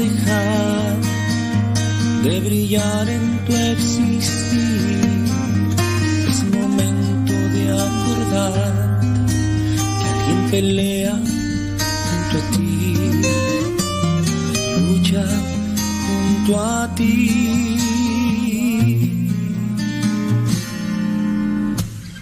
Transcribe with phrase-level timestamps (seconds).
[0.00, 0.96] dejar
[2.24, 5.00] de brillar en tu existir.
[6.30, 9.00] Es momento de acordar
[9.98, 11.14] que alguien pelea
[12.06, 12.94] junto a ti,
[14.86, 15.26] lucha
[16.06, 17.76] junto a ti.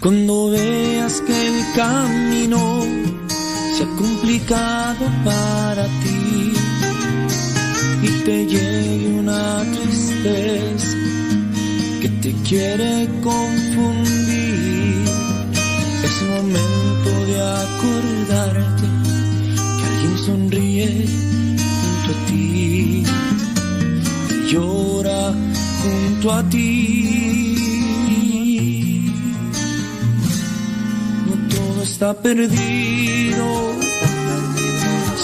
[0.01, 2.63] Cuando veas que el camino
[3.75, 6.18] se ha complicado para ti
[8.29, 10.97] te llegue una tristeza
[12.03, 15.05] que te quiere confundir,
[16.05, 18.87] es momento de acordarte
[19.77, 20.89] que alguien sonríe
[21.81, 23.03] junto a ti
[24.31, 25.33] y llora
[25.83, 27.09] junto a ti.
[31.83, 33.47] está perdido,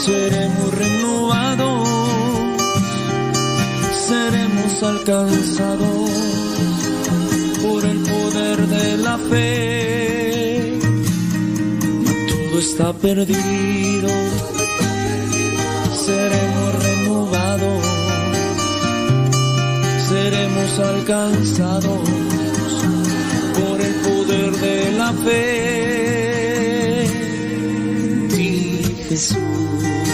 [0.05, 1.83] seremos renovados,
[4.08, 6.10] seremos alcanzados
[7.62, 10.78] por el poder de la fe.
[12.28, 14.08] todo está perdido,
[16.06, 17.84] seremos renovados,
[20.08, 22.08] seremos alcanzados
[23.58, 25.94] por el poder de la fe.
[29.08, 30.13] Jesús.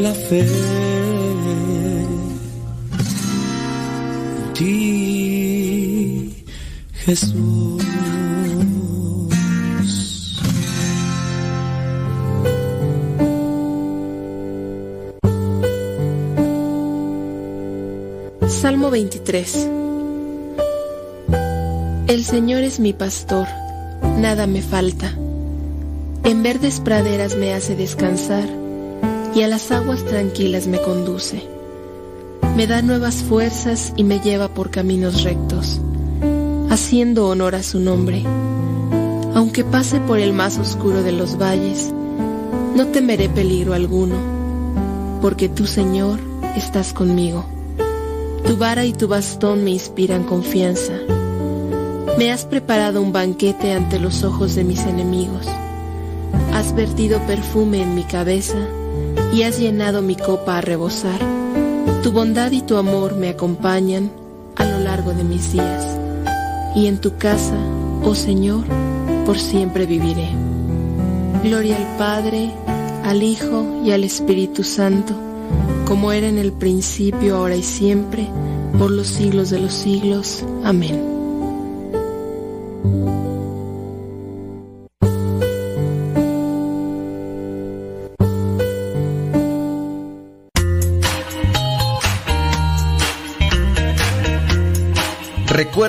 [0.00, 0.44] la fe.
[4.54, 6.44] ti,
[6.92, 7.82] Jesús.
[18.48, 19.68] Salmo 23
[22.06, 23.46] El Señor es mi pastor,
[24.18, 25.12] nada me falta.
[26.24, 28.63] En verdes praderas me hace descansar
[29.34, 31.42] y a las aguas tranquilas me conduce.
[32.56, 35.80] Me da nuevas fuerzas y me lleva por caminos rectos,
[36.70, 38.22] haciendo honor a su nombre.
[39.34, 41.92] Aunque pase por el más oscuro de los valles,
[42.76, 44.14] no temeré peligro alguno,
[45.20, 46.20] porque tú, Señor,
[46.56, 47.44] estás conmigo.
[48.46, 50.92] Tu vara y tu bastón me inspiran confianza.
[52.18, 55.46] Me has preparado un banquete ante los ojos de mis enemigos.
[56.52, 58.58] Has vertido perfume en mi cabeza
[59.32, 61.18] y has llenado mi copa a rebosar.
[62.02, 64.10] Tu bondad y tu amor me acompañan
[64.56, 65.98] a lo largo de mis días.
[66.74, 67.56] Y en tu casa,
[68.02, 68.64] oh Señor,
[69.24, 70.28] por siempre viviré.
[71.42, 72.50] Gloria al Padre,
[73.04, 75.14] al Hijo y al Espíritu Santo
[75.84, 78.28] como era en el principio, ahora y siempre,
[78.78, 80.44] por los siglos de los siglos.
[80.64, 81.13] Amén.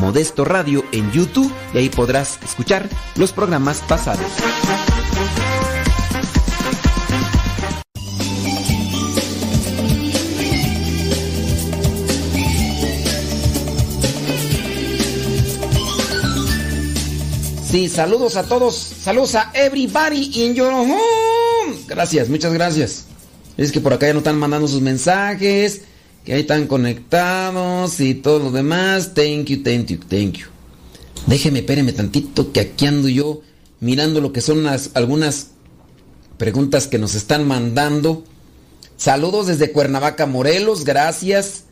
[0.00, 4.26] Modesto Radio en YouTube y ahí podrás escuchar los programas pasados.
[17.74, 18.76] Sí, saludos a todos.
[18.76, 20.94] Saludos a everybody in your home.
[21.88, 23.06] Gracias, muchas gracias.
[23.56, 25.82] Es que por acá ya no están mandando sus mensajes,
[26.24, 29.12] que ahí están conectados y todo lo demás.
[29.14, 30.46] Thank you, thank you, thank you.
[31.26, 33.42] Déjeme, espéreme tantito que aquí ando yo
[33.80, 35.48] mirando lo que son las, algunas
[36.38, 38.24] preguntas que nos están mandando.
[38.96, 41.64] Saludos desde Cuernavaca, Morelos, gracias.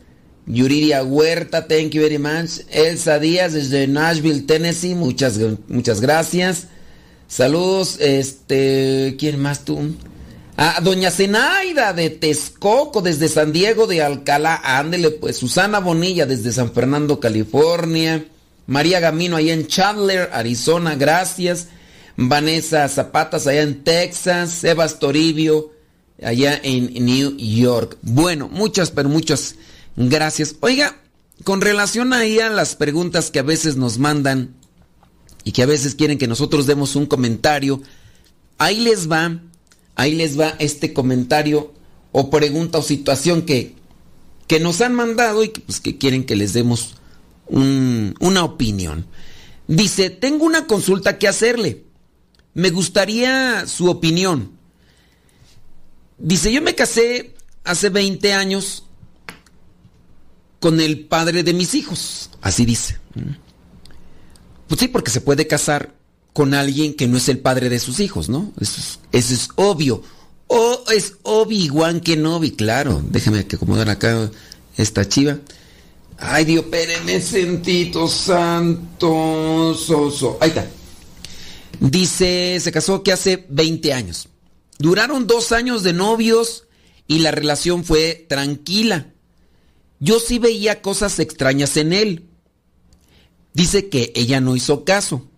[0.45, 2.61] Yuriria Huerta, thank you very much.
[2.69, 6.67] Elsa Díaz desde Nashville, Tennessee, muchas, muchas gracias.
[7.27, 9.95] Saludos, este, ¿quién más tú?
[10.65, 15.35] A Doña Zenaida de Texcoco desde San Diego de Alcalá, ándele pues.
[15.35, 18.23] Susana Bonilla desde San Fernando, California.
[18.65, 21.67] María Gamino allá en Chandler, Arizona, gracias.
[22.15, 24.51] Vanessa Zapatas allá en Texas.
[24.51, 25.73] Sebas Toribio
[26.23, 27.97] allá en New York.
[28.01, 29.55] Bueno, muchas, pero muchas
[29.97, 30.55] Gracias.
[30.61, 30.95] Oiga,
[31.43, 34.55] con relación ahí a las preguntas que a veces nos mandan
[35.43, 37.81] y que a veces quieren que nosotros demos un comentario,
[38.57, 39.41] ahí les va,
[39.95, 41.73] ahí les va este comentario
[42.11, 43.75] o pregunta o situación que,
[44.47, 46.95] que nos han mandado y que, pues, que quieren que les demos
[47.47, 49.05] una opinión.
[49.67, 51.83] Dice, tengo una consulta que hacerle.
[52.53, 54.51] Me gustaría su opinión.
[56.17, 58.85] Dice, yo me casé hace 20 años
[60.59, 62.29] con el padre de mis hijos.
[62.41, 62.97] Así dice.
[64.67, 65.93] Pues sí, porque se puede casar
[66.33, 68.51] con alguien que no es el padre de sus hijos, ¿no?
[68.59, 70.01] Eso es, obvio.
[70.47, 73.01] O es Obi-Wan Kenobi, claro.
[73.09, 74.29] Déjame que acomodar acá
[74.77, 75.39] esta chiva.
[76.17, 79.73] Ay, Dios, espérenme, sentito santo.
[79.75, 80.67] So, Ahí está.
[81.79, 84.27] Dice, se casó que hace 20 años.
[84.79, 86.65] Duraron dos años de novios
[87.07, 89.13] y la relación fue tranquila
[90.03, 92.25] yo sí veía cosas extrañas en él.
[93.53, 95.29] Dice que ella no hizo caso,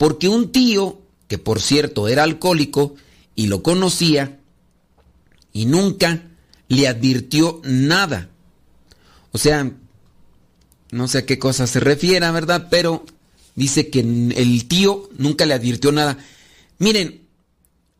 [0.00, 0.98] porque un tío,
[1.28, 2.94] que por cierto era alcohólico
[3.34, 4.40] y lo conocía,
[5.52, 6.22] y nunca
[6.68, 8.30] le advirtió nada.
[9.30, 9.70] O sea,
[10.90, 12.68] no sé a qué cosa se refiere, ¿verdad?
[12.70, 13.04] Pero
[13.54, 16.16] dice que el tío nunca le advirtió nada.
[16.78, 17.20] Miren,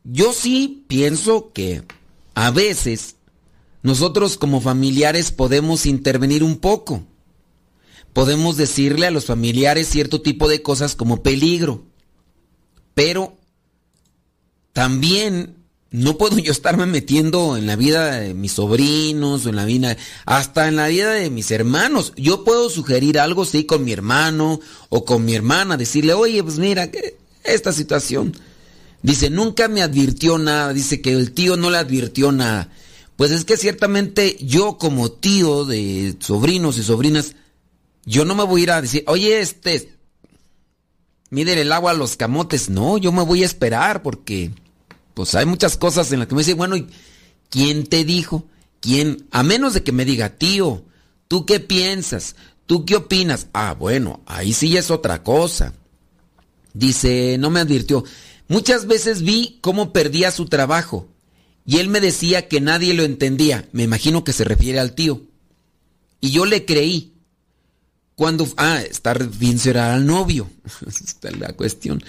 [0.03, 1.83] yo sí pienso que
[2.33, 3.17] a veces
[3.83, 7.05] nosotros como familiares podemos intervenir un poco.
[8.15, 11.90] Podemos decirle a los familiares cierto tipo de cosas como peligro.
[13.01, 13.35] Pero
[14.75, 15.57] también
[15.91, 20.69] no puedo yo estarme metiendo en la vida de mis sobrinos, en la vida, hasta
[20.69, 22.13] en la vida de mis hermanos.
[22.19, 24.61] Yo puedo sugerir algo, sí, con mi hermano
[24.91, 26.91] o con mi hermana, decirle, oye, pues mira,
[27.43, 28.37] esta situación.
[29.03, 32.71] Dice, nunca me advirtió nada, dice que el tío no le advirtió nada.
[33.17, 37.35] Pues es que ciertamente yo como tío de sobrinos y sobrinas,
[38.05, 40.00] yo no me voy a ir a decir, oye, este,
[41.31, 42.69] mide el agua a los camotes.
[42.69, 44.51] No, yo me voy a esperar porque,
[45.15, 46.77] pues hay muchas cosas en las que me dicen, bueno,
[47.49, 48.45] ¿quién te dijo?
[48.81, 49.27] ¿Quién?
[49.31, 50.85] A menos de que me diga, tío,
[51.29, 52.37] ¿tú qué piensas?
[52.67, 53.49] ¿Tú qué opinas?
[53.53, 55.75] Ah, bueno, ahí sí es otra cosa.
[56.73, 58.05] Dice, no me advirtió.
[58.49, 61.09] Muchas veces vi cómo perdía su trabajo
[61.67, 63.69] y él me decía que nadie lo entendía.
[63.73, 65.23] Me imagino que se refiere al tío.
[66.21, 67.15] Y yo le creí.
[68.21, 68.47] Cuando...
[68.59, 70.51] Ah, estar bien será al novio.
[70.87, 72.05] Esta es la cuestión.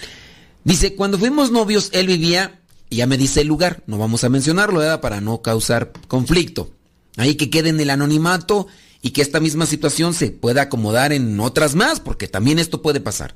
[0.65, 4.79] Dice, cuando fuimos novios, él vivía, ya me dice el lugar, no vamos a mencionarlo,
[4.79, 4.99] ¿verdad?
[4.99, 6.69] Para no causar conflicto.
[7.15, 8.67] Ahí que quede en el anonimato
[9.01, 12.99] y que esta misma situación se pueda acomodar en otras más, porque también esto puede
[12.99, 13.33] pasar.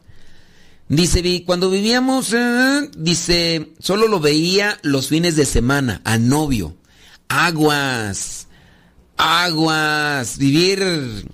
[0.89, 6.75] Dice, cuando vivíamos, eh, dice, solo lo veía los fines de semana, a novio.
[7.29, 8.47] Aguas,
[9.15, 11.25] aguas, vivir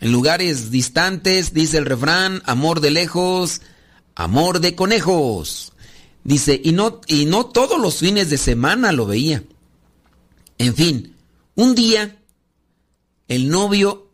[0.00, 3.62] en lugares distantes, dice el refrán, amor de lejos,
[4.14, 5.72] amor de conejos.
[6.24, 9.42] Dice, y no, y no todos los fines de semana lo veía.
[10.58, 11.16] En fin,
[11.54, 12.16] un día
[13.28, 14.10] el novio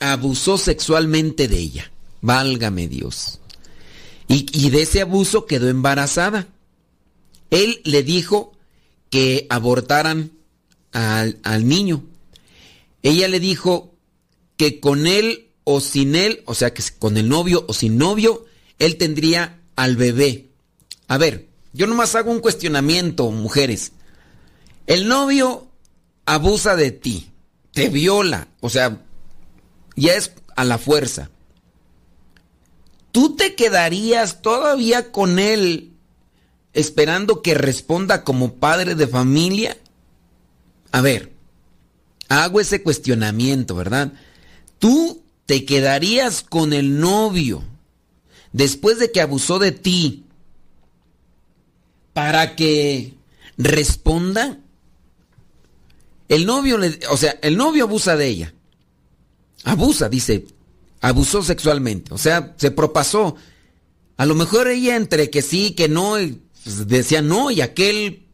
[0.00, 1.92] abusó sexualmente de ella.
[2.20, 3.40] Válgame Dios.
[4.28, 6.48] Y, de ese abuso quedó embarazada.
[7.50, 8.52] Él le dijo
[9.10, 10.32] que abortaran
[10.92, 12.02] al, al, niño.
[13.02, 13.91] Ella le dijo
[14.62, 18.46] que con él o sin él, o sea, que con el novio o sin novio,
[18.78, 20.50] él tendría al bebé.
[21.08, 23.90] A ver, yo nomás hago un cuestionamiento, mujeres.
[24.86, 25.66] El novio
[26.26, 27.32] abusa de ti,
[27.72, 29.02] te viola, o sea,
[29.96, 31.28] ya es a la fuerza.
[33.10, 35.90] ¿Tú te quedarías todavía con él
[36.72, 39.76] esperando que responda como padre de familia?
[40.92, 41.32] A ver,
[42.28, 44.12] hago ese cuestionamiento, ¿verdad?
[44.82, 47.62] ¿Tú te quedarías con el novio
[48.52, 50.24] después de que abusó de ti
[52.12, 53.14] para que
[53.56, 54.58] responda?
[56.28, 58.54] El novio, o sea, el novio abusa de ella.
[59.62, 60.46] Abusa, dice,
[61.00, 63.36] abusó sexualmente, o sea, se propasó.
[64.16, 66.16] A lo mejor ella entre que sí, que no,
[66.64, 68.26] pues, decía no y aquel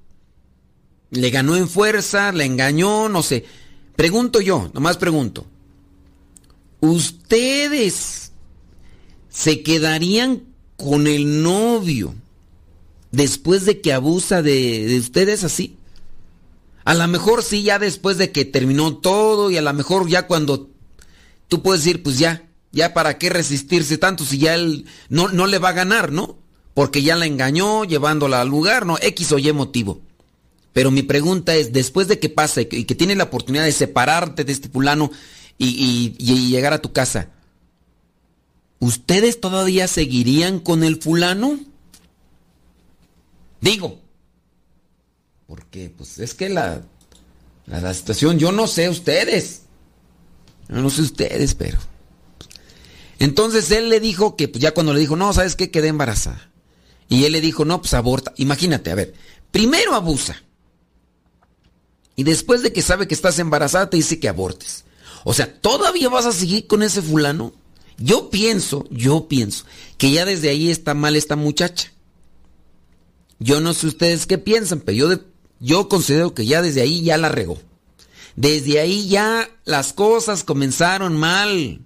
[1.11, 3.45] le ganó en fuerza, le engañó, no sé.
[3.97, 5.45] Pregunto yo, nomás pregunto.
[6.81, 8.33] ¿Ustedes
[9.29, 10.45] se quedarían
[10.77, 12.15] con el novio
[13.11, 15.77] después de que abusa de, de ustedes así?
[16.85, 20.27] A lo mejor sí, ya después de que terminó todo y a lo mejor ya
[20.27, 20.71] cuando
[21.49, 25.47] tú puedes decir, pues ya, ya para qué resistirse tanto si ya él no, no
[25.47, 26.39] le va a ganar, ¿no?
[26.75, 28.97] Porque ya la engañó llevándola al lugar, ¿no?
[29.03, 30.01] X o Y motivo.
[30.73, 34.45] Pero mi pregunta es, después de que pase y que tienes la oportunidad de separarte
[34.45, 35.11] de este fulano
[35.59, 37.31] y, llegar a tu casa,
[38.79, 41.59] ¿ustedes todavía seguirían con el fulano?
[43.61, 43.99] Digo,
[45.47, 46.83] porque pues es que la,
[47.67, 49.63] la, situación, yo no sé ustedes,
[50.69, 51.79] yo no sé ustedes, pero...
[53.19, 55.73] Entonces él le dijo que pues, ya cuando le dijo, no, ¿sabes qué?
[55.73, 56.53] Quedé embarazada.
[57.09, 58.33] Y él le dijo, no, pues aborta.
[58.37, 59.15] Imagínate, a ver,
[59.51, 60.41] primero abusa.
[62.15, 64.85] Y después de que sabe que estás embarazada, te dice que abortes.
[65.25, 67.53] O sea, ¿todavía vas a seguir con ese fulano?
[67.99, 69.65] Yo pienso, yo pienso,
[69.97, 71.93] que ya desde ahí está mal esta muchacha.
[73.41, 75.21] Yo no sé ustedes qué piensan, pero
[75.61, 77.61] yo, considero que ya desde ahí ya la regó.
[78.37, 81.81] Desde ahí ya las cosas comenzaron mal.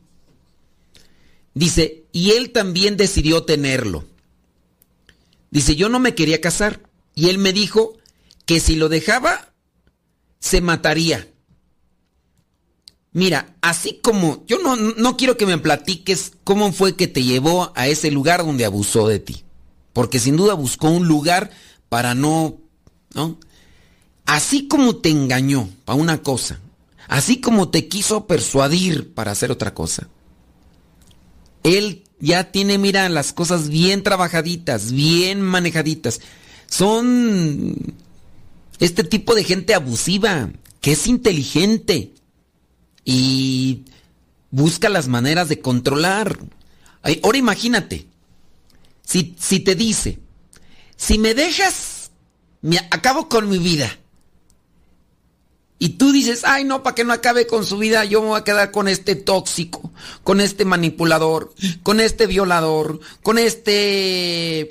[1.54, 4.04] Dice, y él también decidió tenerlo.
[5.50, 6.82] Dice, yo no me quería casar.
[7.14, 7.98] Y él me dijo
[8.46, 9.52] que si lo dejaba,
[10.40, 11.31] se mataría.
[13.12, 17.72] Mira, así como yo no, no quiero que me platiques cómo fue que te llevó
[17.74, 19.44] a ese lugar donde abusó de ti.
[19.92, 21.50] Porque sin duda buscó un lugar
[21.90, 22.56] para no,
[23.14, 23.38] ¿no?
[24.24, 26.60] Así como te engañó para una cosa,
[27.08, 30.08] así como te quiso persuadir para hacer otra cosa.
[31.62, 36.20] Él ya tiene, mira, las cosas bien trabajaditas, bien manejaditas.
[36.66, 37.76] Son
[38.78, 40.50] este tipo de gente abusiva,
[40.80, 42.14] que es inteligente
[43.04, 43.84] y
[44.50, 46.38] busca las maneras de controlar.
[47.22, 48.06] Ahora imagínate,
[49.04, 50.20] si, si te dice,
[50.96, 52.12] si me dejas,
[52.60, 53.98] me acabo con mi vida.
[55.78, 58.40] Y tú dices, ay no, para que no acabe con su vida, yo me voy
[58.40, 59.90] a quedar con este tóxico,
[60.22, 64.68] con este manipulador, con este violador, con este...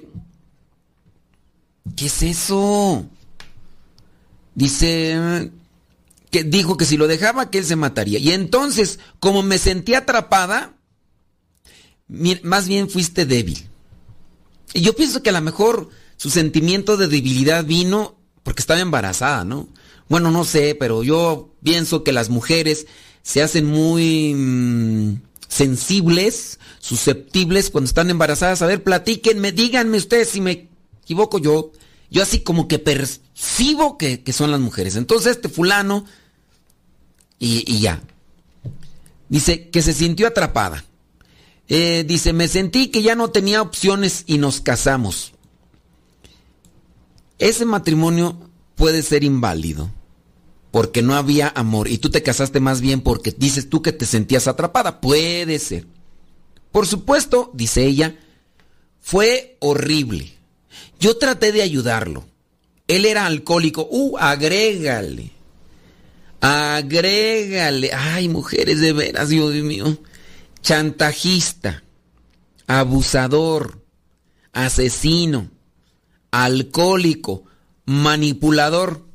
[1.98, 3.06] ¿Qué es eso?
[4.56, 5.52] Dice
[6.32, 8.20] que dijo que si lo dejaba que él se mataría.
[8.20, 10.74] Y entonces, como me sentí atrapada,
[12.44, 13.68] más bien fuiste débil.
[14.74, 19.44] Y yo pienso que a lo mejor su sentimiento de debilidad vino porque estaba embarazada,
[19.44, 19.68] ¿no?
[20.08, 22.88] Bueno, no sé, pero yo pienso que las mujeres
[23.24, 28.62] se hacen muy mm, sensibles, susceptibles cuando están embarazadas.
[28.62, 30.70] A ver, platíquenme, díganme ustedes si me
[31.04, 31.72] equivoco yo.
[32.10, 34.96] Yo así como que percibo que, son las mujeres.
[34.96, 36.06] Entonces este fulano,
[37.42, 38.00] y, ya.
[39.28, 40.86] Dice que se sintió atrapada.
[41.68, 45.34] Eh, dice, me sentí que ya no tenía opciones y nos casamos.
[47.40, 48.38] Ese matrimonio
[48.76, 49.90] puede ser inválido
[50.70, 54.06] porque no había amor y tú te casaste más bien porque dices tú que te
[54.06, 55.02] sentías atrapada.
[55.02, 55.88] Puede ser.
[56.72, 58.16] Por supuesto, dice ella,
[59.00, 60.32] fue horrible.
[61.00, 62.26] Yo traté de ayudarlo.
[62.88, 63.88] Él era alcohólico.
[63.90, 65.32] Uh, agrégale.
[66.42, 67.92] Agrégale.
[67.94, 69.98] Ay, mujeres de veras, Dios mío.
[70.62, 71.84] Chantajista.
[72.68, 73.82] Abusador.
[74.52, 75.50] Asesino.
[76.32, 77.44] Alcohólico.
[77.86, 79.06] Manipulador.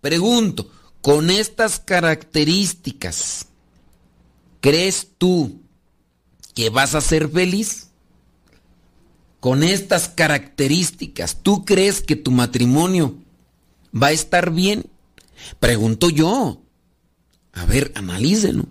[0.00, 3.46] Pregunto, con estas características,
[4.60, 5.60] ¿crees tú
[6.54, 7.88] que vas a ser feliz?
[9.40, 13.14] con estas características, ¿tú crees que tu matrimonio
[13.94, 14.86] va a estar bien?
[15.60, 16.62] Pregunto yo.
[17.52, 18.66] A ver, analícenlo.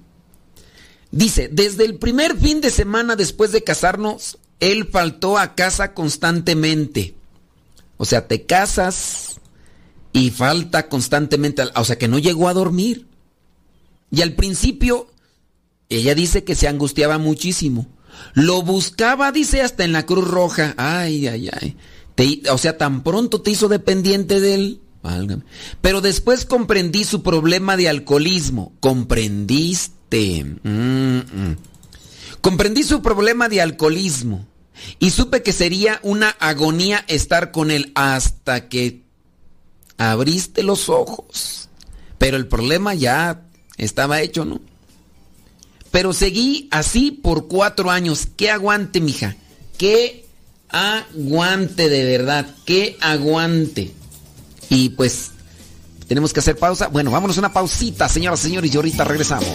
[1.11, 7.15] Dice, desde el primer fin de semana después de casarnos, él faltó a casa constantemente.
[7.97, 9.39] O sea, te casas
[10.13, 13.07] y falta constantemente, o sea, que no llegó a dormir.
[14.11, 15.07] Y al principio,
[15.89, 17.87] ella dice que se angustiaba muchísimo.
[18.33, 20.73] Lo buscaba, dice, hasta en la Cruz Roja.
[20.77, 21.77] Ay, ay, ay.
[22.49, 24.81] o sea, tan pronto te hizo dependiente de él.
[25.81, 28.73] Pero después comprendí su problema de alcoholismo.
[28.79, 30.43] Comprendiste.
[30.63, 31.57] Mm, mm.
[32.41, 34.45] Comprendí su problema de alcoholismo.
[34.99, 39.03] Y supe que sería una agonía estar con él hasta que
[39.97, 41.69] abriste los ojos.
[42.17, 43.43] Pero el problema ya
[43.77, 44.61] estaba hecho, ¿no?
[45.91, 48.27] Pero seguí así por cuatro años.
[48.35, 49.35] ¡Qué aguante, mija!
[49.77, 50.25] ¡Qué
[50.69, 52.55] aguante de verdad!
[52.65, 53.93] ¡Qué aguante!
[54.69, 55.31] Y pues
[56.07, 56.87] tenemos que hacer pausa.
[56.87, 59.47] Bueno, vámonos a una pausita, señoras y señores, y ahorita regresamos.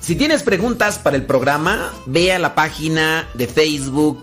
[0.00, 4.22] Si tienes preguntas para el programa, ve a la página de Facebook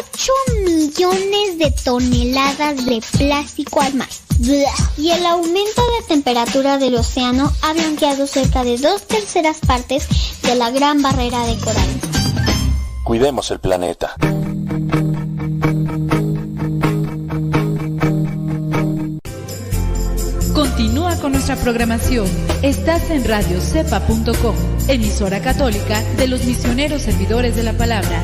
[0.65, 4.09] millones de toneladas de plástico al mar.
[4.97, 10.07] Y el aumento de temperatura del océano ha blanqueado cerca de dos terceras partes
[10.41, 11.89] de la gran barrera de coral.
[13.03, 14.15] Cuidemos el planeta.
[20.53, 22.27] Continúa con nuestra programación.
[22.61, 24.55] Estás en radiocepa.com,
[24.87, 28.23] emisora católica de los misioneros servidores de la palabra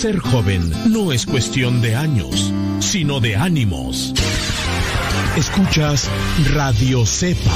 [0.00, 4.14] Ser joven no es cuestión de años, sino de ánimos.
[5.36, 6.08] Escuchas
[6.54, 7.54] Radio Cepa.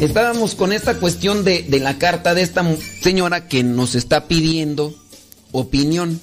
[0.00, 2.64] Estábamos con esta cuestión de, de la carta de esta
[3.00, 4.96] señora que nos está pidiendo
[5.52, 6.20] opinión.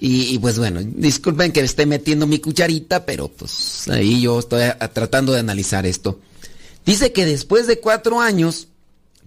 [0.00, 5.32] Y, pues bueno, disculpen que esté metiendo mi cucharita, pero pues ahí yo estoy tratando
[5.32, 6.20] de analizar esto.
[6.86, 8.68] Dice que después de cuatro años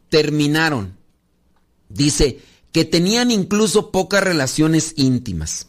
[0.09, 0.97] terminaron.
[1.89, 2.39] Dice
[2.71, 5.67] que tenían incluso pocas relaciones íntimas.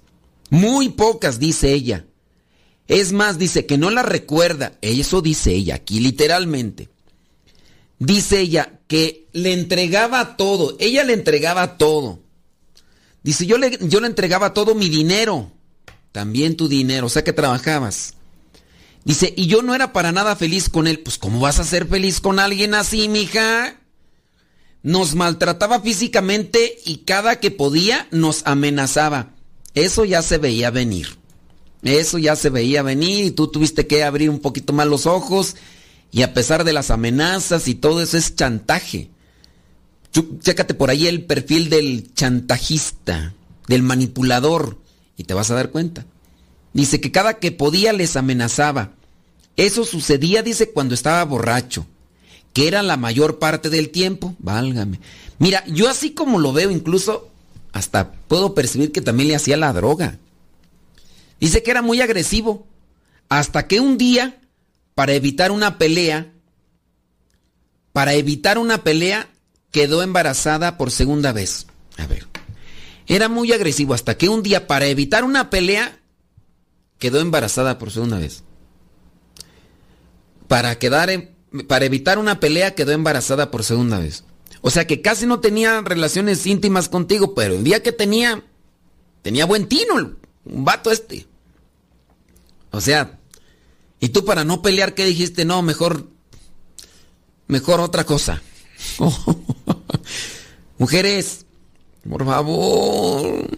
[0.51, 2.07] Muy pocas, dice ella.
[2.87, 4.79] Es más, dice que no la recuerda.
[4.83, 6.91] Eso dice ella aquí, literalmente.
[7.99, 10.77] Dice ella que le entregaba todo.
[10.79, 12.22] Ella le entregaba todo.
[13.23, 15.51] Dice, yo le, yo le entregaba todo mi dinero,
[16.11, 18.15] también tu dinero, o sea que trabajabas.
[19.05, 21.01] Dice, y yo no era para nada feliz con él.
[21.01, 23.81] Pues, ¿cómo vas a ser feliz con alguien así, mija?
[24.83, 29.31] Nos maltrataba físicamente y cada que podía nos amenazaba.
[29.75, 31.19] Eso ya se veía venir.
[31.83, 35.57] Eso ya se veía venir y tú tuviste que abrir un poquito más los ojos
[36.13, 39.11] y a pesar de las amenazas y todo eso es chantaje.
[40.13, 43.35] Chécate por ahí el perfil del chantajista,
[43.67, 44.79] del manipulador,
[45.17, 46.05] y te vas a dar cuenta.
[46.73, 48.93] Dice que cada que podía les amenazaba.
[49.57, 51.87] Eso sucedía, dice, cuando estaba borracho,
[52.53, 54.35] que era la mayor parte del tiempo.
[54.39, 55.01] Válgame.
[55.39, 57.31] Mira, yo así como lo veo, incluso
[57.73, 60.19] hasta puedo percibir que también le hacía la droga.
[61.41, 62.67] Dice que era muy agresivo.
[63.29, 64.41] Hasta que un día,
[64.95, 66.31] para evitar una pelea,
[67.93, 69.29] para evitar una pelea,
[69.73, 71.67] quedó embarazada por segunda vez.
[71.97, 72.29] A ver.
[73.09, 75.99] Era muy agresivo hasta que un día, para evitar una pelea,
[76.99, 78.45] quedó embarazada por segunda vez.
[80.47, 81.31] Para, quedar
[81.67, 84.25] para evitar una pelea, quedó embarazada por segunda vez.
[84.61, 88.45] O sea que casi no tenía relaciones íntimas contigo, pero el día que tenía,
[89.23, 91.27] tenía buen tino, un vato este.
[92.71, 93.19] O sea,
[93.99, 95.45] y tú para no pelear, ¿qué dijiste?
[95.45, 96.09] No, mejor,
[97.49, 98.43] mejor otra cosa.
[100.83, 101.47] Mujeres,
[102.11, 103.49] por favor,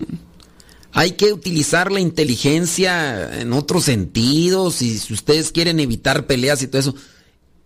[0.92, 6.66] hay que utilizar la inteligencia en otros sentidos y si ustedes quieren evitar peleas y
[6.66, 6.94] todo eso,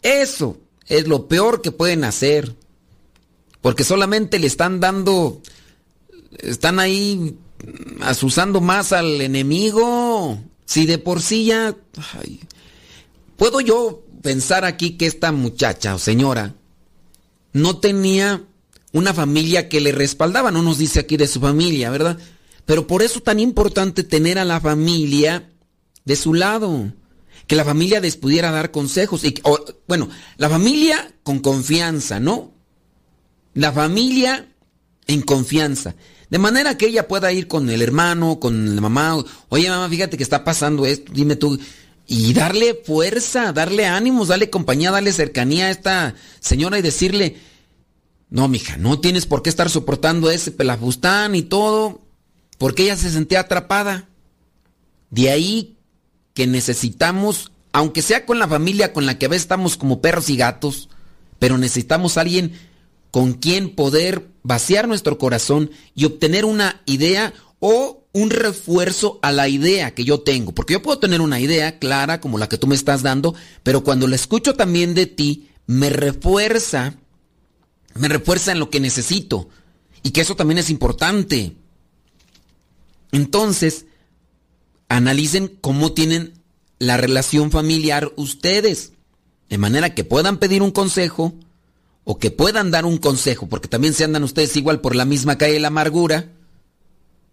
[0.00, 2.54] eso es lo peor que pueden hacer.
[3.60, 5.42] Porque solamente le están dando,
[6.38, 7.36] están ahí
[8.00, 10.38] asusando más al enemigo.
[10.66, 11.74] Si de por sí ya...
[13.36, 16.54] Puedo yo pensar aquí que esta muchacha o señora
[17.52, 18.44] no tenía
[18.92, 22.18] una familia que le respaldaba, no nos dice aquí de su familia, ¿verdad?
[22.64, 25.50] Pero por eso tan importante tener a la familia
[26.04, 26.92] de su lado,
[27.46, 29.24] que la familia les pudiera dar consejos.
[29.24, 29.40] Y,
[29.86, 32.52] bueno, la familia con confianza, ¿no?
[33.54, 34.48] La familia
[35.06, 35.94] en confianza.
[36.30, 39.24] De manera que ella pueda ir con el hermano, con la mamá.
[39.48, 41.58] Oye, mamá, fíjate que está pasando esto, dime tú.
[42.06, 47.36] Y darle fuerza, darle ánimos, darle compañía, darle cercanía a esta señora y decirle,
[48.30, 52.02] no, mija, no tienes por qué estar soportando ese pelafustán y todo,
[52.58, 54.08] porque ella se sentía atrapada.
[55.10, 55.78] De ahí
[56.34, 60.28] que necesitamos, aunque sea con la familia con la que a veces estamos como perros
[60.28, 60.88] y gatos,
[61.38, 62.52] pero necesitamos a alguien
[63.10, 69.48] con quien poder vaciar nuestro corazón y obtener una idea o un refuerzo a la
[69.48, 70.52] idea que yo tengo.
[70.52, 73.82] Porque yo puedo tener una idea clara como la que tú me estás dando, pero
[73.84, 76.94] cuando la escucho también de ti, me refuerza,
[77.94, 79.48] me refuerza en lo que necesito.
[80.02, 81.56] Y que eso también es importante.
[83.12, 83.86] Entonces,
[84.88, 86.34] analicen cómo tienen
[86.78, 88.92] la relación familiar ustedes.
[89.48, 91.34] De manera que puedan pedir un consejo
[92.04, 95.36] o que puedan dar un consejo, porque también se andan ustedes igual por la misma
[95.36, 96.32] calle de la amargura,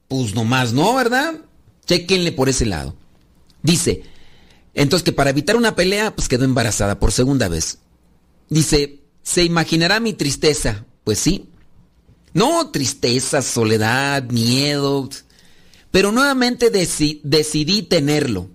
[0.07, 1.35] pues nomás no, ¿verdad?
[1.85, 2.95] Chequenle por ese lado.
[3.63, 4.03] Dice,
[4.73, 7.79] entonces que para evitar una pelea, pues quedó embarazada por segunda vez.
[8.49, 10.85] Dice, ¿se imaginará mi tristeza?
[11.03, 11.49] Pues sí.
[12.33, 15.09] No, tristeza, soledad, miedo.
[15.89, 18.49] Pero nuevamente decidí tenerlo.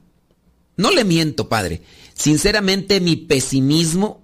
[0.77, 1.83] No le miento, padre.
[2.15, 4.23] Sinceramente mi pesimismo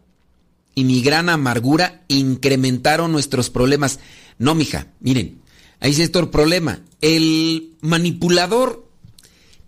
[0.74, 3.98] y mi gran amargura incrementaron nuestros problemas.
[4.38, 5.40] No, mija, miren,
[5.80, 6.80] ahí es el problema.
[7.00, 8.88] El manipulador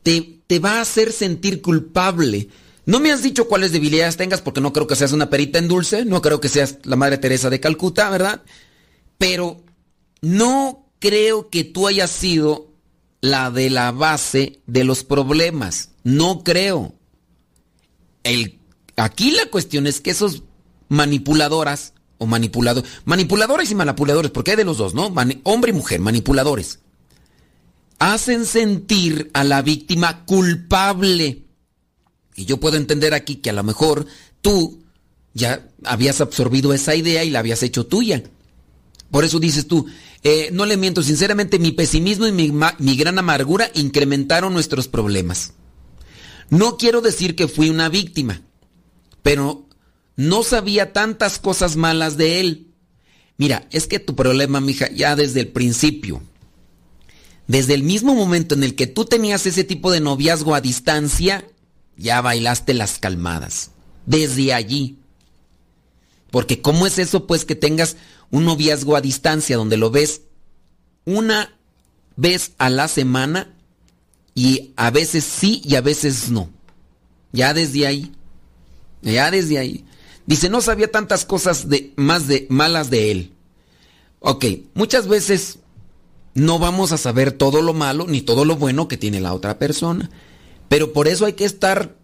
[0.02, 2.48] te va a hacer sentir culpable.
[2.88, 5.68] No me has dicho cuáles debilidades tengas porque no creo que seas una perita en
[5.68, 8.40] dulce, no creo que seas la Madre Teresa de Calcuta, ¿verdad?
[9.18, 9.62] Pero
[10.22, 12.72] no creo que tú hayas sido
[13.20, 15.90] la de la base de los problemas.
[16.02, 16.94] No creo.
[18.24, 18.58] El,
[18.96, 20.44] aquí la cuestión es que esos
[20.88, 25.12] manipuladoras o manipuladores, manipuladores y manipuladores, porque hay de los dos, ¿no?
[25.42, 26.78] hombre y mujer, manipuladores.
[27.98, 31.47] Hacen sentir a la víctima culpable.
[32.38, 34.06] Y yo puedo entender aquí que a lo mejor
[34.42, 34.84] tú
[35.34, 38.22] ya habías absorbido esa idea y la habías hecho tuya.
[39.10, 39.86] Por eso dices tú,
[40.22, 45.54] eh, no le miento, sinceramente mi pesimismo y mi, mi gran amargura incrementaron nuestros problemas.
[46.48, 48.42] No quiero decir que fui una víctima,
[49.22, 49.66] pero
[50.14, 52.68] no sabía tantas cosas malas de él.
[53.36, 56.22] Mira, es que tu problema, mija, ya desde el principio,
[57.48, 61.44] desde el mismo momento en el que tú tenías ese tipo de noviazgo a distancia,
[61.98, 63.72] ya bailaste las calmadas.
[64.06, 64.98] Desde allí.
[66.30, 67.96] Porque ¿cómo es eso pues que tengas
[68.30, 70.22] un noviazgo a distancia donde lo ves
[71.04, 71.54] una
[72.16, 73.54] vez a la semana
[74.34, 76.50] y a veces sí y a veces no?
[77.32, 78.12] Ya desde ahí.
[79.02, 79.84] Ya desde ahí.
[80.26, 83.32] Dice, no sabía tantas cosas de, más de malas de él.
[84.20, 85.58] Ok, muchas veces
[86.34, 89.58] no vamos a saber todo lo malo ni todo lo bueno que tiene la otra
[89.58, 90.10] persona.
[90.68, 91.96] Pero por eso hay que estar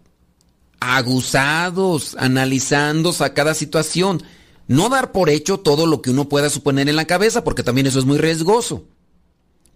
[0.79, 4.23] aguzados, analizando a cada situación.
[4.67, 7.87] No dar por hecho todo lo que uno pueda suponer en la cabeza, porque también
[7.87, 8.85] eso es muy riesgoso.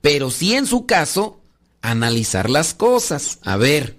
[0.02, 1.40] Pero sí en su caso,
[1.82, 3.40] analizar las cosas.
[3.44, 3.98] A ver,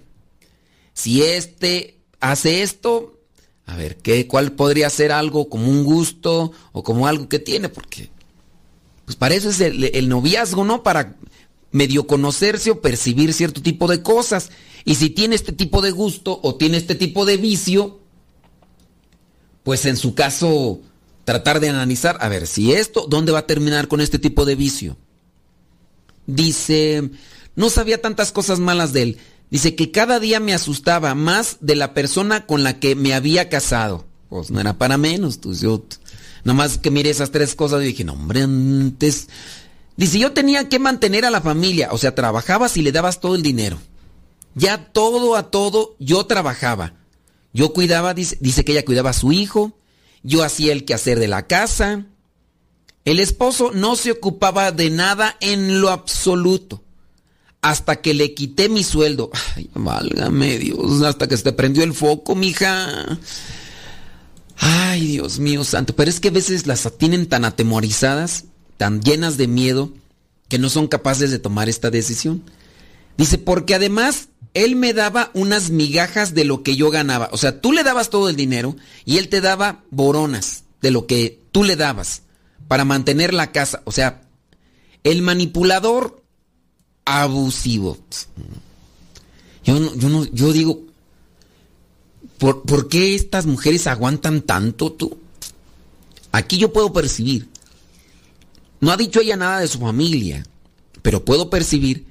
[0.93, 3.19] si este hace esto,
[3.65, 7.69] a ver, ¿qué, ¿cuál podría ser algo como un gusto o como algo que tiene?
[7.69, 8.09] Porque,
[9.05, 10.83] pues para eso es el, noviazgo, ¿no?
[10.83, 11.15] Para
[11.71, 14.49] medio conocerse o percibir cierto tipo de cosas.
[14.85, 17.99] Y si tiene este tipo de gusto o tiene este tipo de vicio,
[19.63, 20.81] pues en su caso,
[21.23, 24.55] tratar de analizar, a ver, si esto, ¿dónde va a terminar con este tipo de
[24.55, 24.97] vicio?
[26.25, 27.11] Dice,
[27.55, 29.17] no sabía tantas cosas malas de él.
[29.49, 33.49] Dice que cada día me asustaba más de la persona con la que me había
[33.49, 34.05] casado.
[34.29, 35.85] Pues no era para menos, tú, yo,
[36.43, 39.27] nomás que mire esas tres cosas y dije, no, hombre, antes...
[39.97, 43.35] Dice, yo tenía que mantener a la familia, o sea, trabajabas y le dabas todo
[43.35, 43.77] el dinero.
[44.55, 46.93] Ya todo a todo yo trabajaba.
[47.53, 49.77] Yo cuidaba, dice, que ella cuidaba a su hijo,
[50.23, 52.05] yo hacía el quehacer de la casa.
[53.03, 56.83] El esposo no se ocupaba de nada en lo absoluto.
[57.61, 59.29] Hasta que le quité mi sueldo.
[59.55, 63.19] Ay, válgame Dios, hasta que se te prendió el foco, mija.
[64.57, 65.95] Ay, Dios mío santo.
[65.95, 68.45] Pero es que a veces las tienen tan atemorizadas,
[68.77, 69.93] tan llenas de miedo,
[70.47, 72.43] que no son capaces de tomar esta decisión.
[73.17, 77.29] Dice, porque además él me daba unas migajas de lo que yo ganaba.
[77.31, 81.07] O sea, tú le dabas todo el dinero y él te daba boronas de lo
[81.07, 82.23] que tú le dabas
[82.67, 83.81] para mantener la casa.
[83.85, 84.21] O sea,
[85.03, 86.21] el manipulador
[87.05, 87.97] abusivo.
[89.63, 90.81] Yo, no, yo, no, yo digo,
[92.37, 95.17] ¿por, ¿por qué estas mujeres aguantan tanto tú?
[96.31, 97.49] Aquí yo puedo percibir.
[98.79, 100.45] No ha dicho ella nada de su familia,
[101.01, 102.07] pero puedo percibir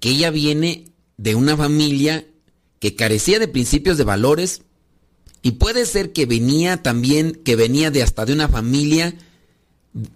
[0.00, 0.86] que ella viene
[1.18, 2.26] de una familia
[2.80, 4.62] que carecía de principios de valores
[5.42, 9.14] y puede ser que venía también, que venía de hasta de una familia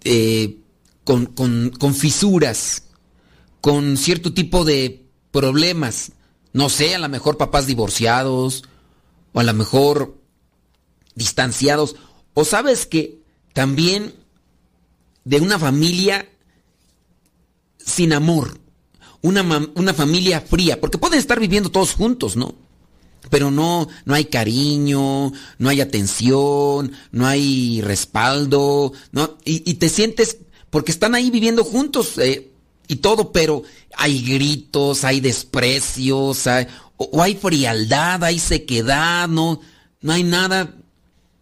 [0.03, 0.57] eh,
[1.03, 2.85] con, con fisuras,
[3.61, 6.13] con cierto tipo de problemas.
[6.53, 8.63] No sé, a lo mejor papás divorciados,
[9.33, 10.17] o a lo mejor
[11.15, 11.95] distanciados,
[12.33, 13.19] o sabes que
[13.53, 14.15] también
[15.25, 16.29] de una familia
[17.77, 18.62] sin amor
[19.23, 22.55] una, una familia fría, porque pueden estar viviendo todos juntos, ¿no?
[23.29, 29.37] Pero no, no hay cariño, no hay atención, no hay respaldo, ¿no?
[29.45, 30.37] Y, te sientes,
[30.69, 32.51] porque están ahí viviendo juntos eh,
[32.89, 33.63] y todo, pero
[33.95, 39.61] hay gritos, hay desprecios, hay, o, hay frialdad, hay sequedad, no,
[40.01, 40.75] no hay nada.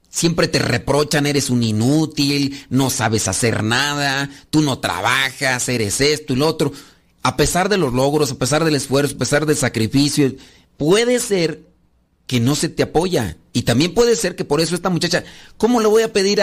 [0.08, 6.34] Siempre te reprochan, eres un inútil, no sabes hacer nada, tú no trabajas, eres esto
[6.34, 6.72] y lo otro
[7.24, 10.34] a pesar de los logros, a pesar del esfuerzo, a pesar del sacrificio,
[10.78, 11.64] puede ser
[12.28, 13.38] que no se te apoya.
[13.54, 15.24] Y también puede ser que por eso esta muchacha,
[15.58, 16.42] ¿cómo le voy a pedir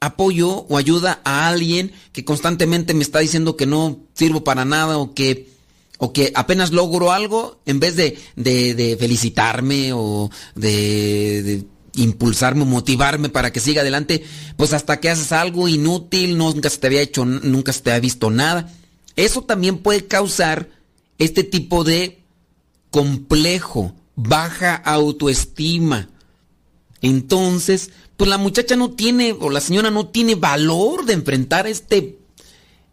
[0.00, 4.98] apoyo o ayuda a alguien que constantemente me está diciendo que no sirvo para nada
[4.98, 5.48] o que,
[5.98, 13.28] o que apenas logro algo en vez de, de, felicitarme o de, de impulsarme, motivarme
[13.28, 14.24] para que siga adelante,
[14.56, 18.00] pues hasta que haces algo inútil, nunca se te había hecho, nunca se te había
[18.00, 18.72] visto nada.
[19.16, 20.68] Eso también puede causar
[21.18, 22.22] este tipo de
[22.90, 26.08] complejo, baja autoestima.
[27.00, 31.70] Entonces, pues la muchacha no tiene, o la señora no tiene valor de enfrentar a
[31.70, 32.18] este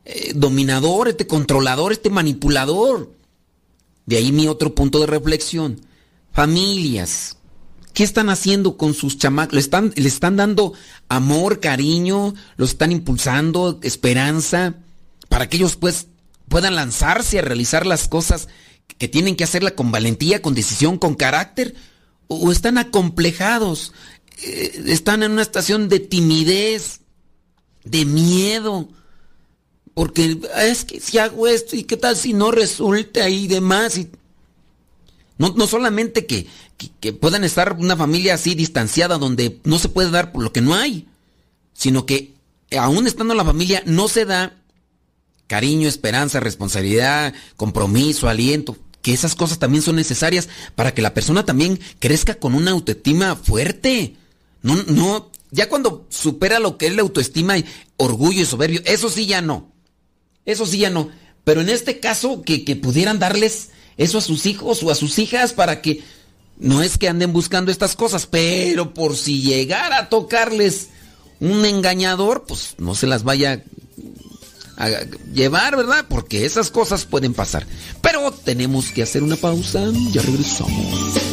[0.06, 3.14] eh, dominador, este controlador, este manipulador.
[4.06, 5.82] De ahí mi otro punto de reflexión.
[6.32, 7.38] Familias,
[7.94, 9.54] ¿qué están haciendo con sus chamacos?
[9.54, 10.74] ¿Le están, ¿Le están dando
[11.10, 12.34] amor, cariño?
[12.58, 14.76] ¿Los están impulsando, esperanza?
[15.30, 16.08] Para que ellos pues
[16.50, 18.50] puedan lanzarse a realizar las cosas
[18.98, 21.76] que tienen que hacerla con valentía, con decisión, con carácter,
[22.28, 23.94] o están acomplejados,
[24.44, 27.02] eh, están en una estación de timidez,
[27.84, 28.90] de miedo,
[29.94, 33.98] porque es que si hago esto y qué tal si no resulta y demás.
[33.98, 34.10] Y...
[35.38, 36.48] No, no solamente que,
[37.00, 40.62] que puedan estar una familia así distanciada donde no se puede dar por lo que
[40.62, 41.08] no hay,
[41.74, 42.34] sino que
[42.78, 44.59] aún estando la familia no se da
[45.50, 51.44] cariño, esperanza, responsabilidad, compromiso, aliento, que esas cosas también son necesarias para que la persona
[51.44, 54.16] también crezca con una autoestima fuerte.
[54.62, 57.56] No, no, ya cuando supera lo que es la autoestima
[57.98, 59.72] orgullo y soberbio, eso sí ya no.
[60.46, 61.10] Eso sí ya no.
[61.44, 65.18] Pero en este caso, que, que pudieran darles eso a sus hijos o a sus
[65.18, 66.04] hijas para que
[66.60, 70.90] no es que anden buscando estas cosas, pero por si llegara a tocarles
[71.40, 73.64] un engañador, pues no se las vaya
[75.34, 76.06] llevar, ¿verdad?
[76.08, 77.66] Porque esas cosas pueden pasar.
[78.02, 79.92] Pero tenemos que hacer una pausa.
[80.12, 81.29] Ya regresamos.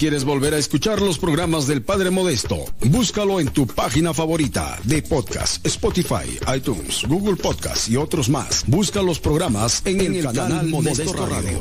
[0.00, 5.02] Quieres volver a escuchar los programas del Padre Modesto, búscalo en tu página favorita de
[5.02, 8.64] podcast, Spotify, iTunes, Google Podcast y otros más.
[8.66, 11.60] Busca los programas en, el, canal, Modesto, Radio.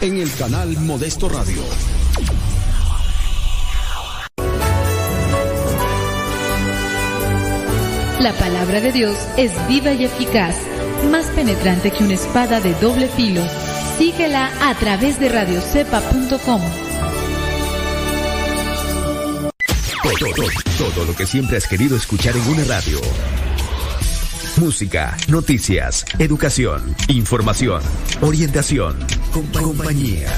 [0.00, 1.62] En el canal Modesto Radio.
[8.18, 10.56] La palabra de Dios es viva y eficaz,
[11.12, 13.42] más penetrante que una espada de doble filo.
[13.98, 16.85] Síguela a través de radiocepa.com.
[20.06, 20.46] Todo, todo,
[20.78, 23.00] todo lo que siempre has querido escuchar en una radio.
[24.56, 27.82] Música, noticias, educación, información,
[28.20, 30.32] orientación, compañía.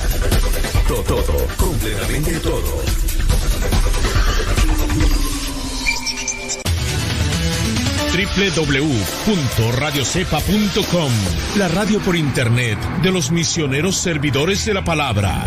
[0.88, 2.82] Todo, todo, completamente todo.
[8.16, 11.12] www.radiocepa.com,
[11.58, 15.46] la radio por internet de los misioneros servidores de la palabra.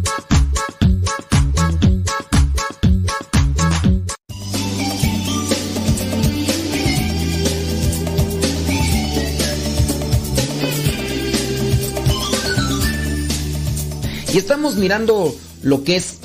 [14.33, 16.19] Y estamos mirando lo que es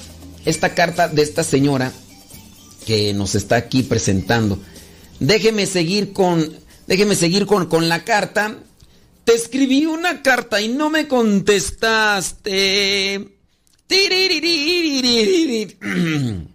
[0.45, 1.93] esta carta de esta señora
[2.87, 4.61] que nos está aquí presentando.
[5.19, 6.55] Déjeme seguir con.
[6.87, 8.59] Déjeme seguir con, con la carta.
[9.25, 13.33] Te escribí una carta y no me contestaste.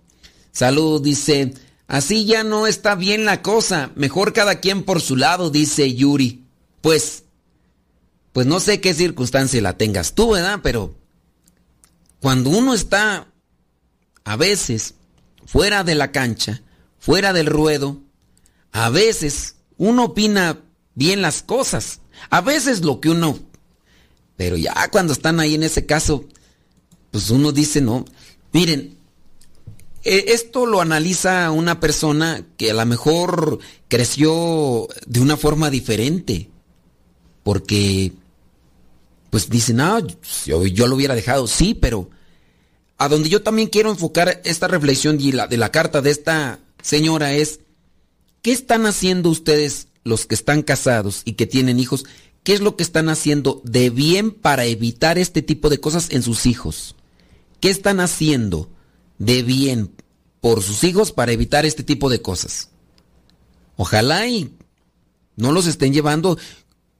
[0.53, 1.53] Salud, dice.
[1.87, 3.91] Así ya no está bien la cosa.
[3.95, 6.45] Mejor cada quien por su lado, dice Yuri.
[6.79, 7.25] Pues.
[8.31, 10.61] Pues no sé qué circunstancia la tengas tú, ¿verdad?
[10.63, 11.00] Pero
[12.21, 13.27] cuando uno está
[14.23, 14.93] a veces
[15.45, 16.61] fuera de la cancha,
[16.99, 17.99] fuera del ruedo,
[18.71, 20.59] a veces uno opina
[20.93, 23.39] bien las cosas, a veces lo que uno,
[24.37, 26.25] pero ya cuando están ahí en ese caso,
[27.09, 28.05] pues uno dice, no,
[28.53, 28.95] miren,
[30.03, 33.57] e, esto lo analiza una persona que a lo mejor
[33.87, 36.51] creció de una forma diferente,
[37.43, 38.13] porque
[39.31, 39.99] pues dicen, no,
[40.45, 42.09] yo, yo, lo hubiera dejado, sí, pero
[42.97, 46.59] a donde yo también quiero enfocar esta reflexión de la, de la carta de esta
[46.83, 47.61] señora es,
[48.41, 52.03] ¿qué están haciendo ustedes los que están casados y que tienen hijos?
[52.43, 56.23] ¿Qué es lo que están haciendo de bien para evitar este tipo de cosas en
[56.23, 56.95] sus hijos?
[57.61, 58.69] ¿Qué están haciendo
[59.17, 59.91] de bien
[60.41, 62.69] por sus hijos para evitar este tipo de cosas?
[63.77, 64.51] Ojalá y
[65.37, 66.37] no los estén llevando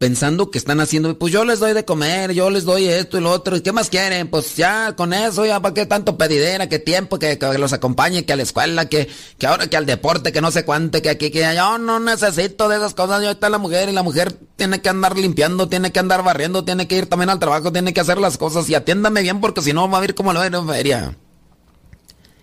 [0.01, 3.21] pensando que están haciendo, pues yo les doy de comer, yo les doy esto y
[3.21, 4.29] lo otro, ¿y qué más quieren?
[4.29, 8.33] Pues ya con eso, ya para qué tanto pedidera, qué tiempo, que, los acompañe, que
[8.33, 11.29] a la escuela, que, que ahora que al deporte, que no sé cuánto, que aquí,
[11.29, 14.81] que yo no necesito de esas cosas, yo está la mujer y la mujer tiene
[14.81, 18.01] que andar limpiando, tiene que andar barriendo, tiene que ir también al trabajo, tiene que
[18.01, 20.67] hacer las cosas y atiéndame bien porque si no va a ver cómo lo en
[20.67, 21.15] feria.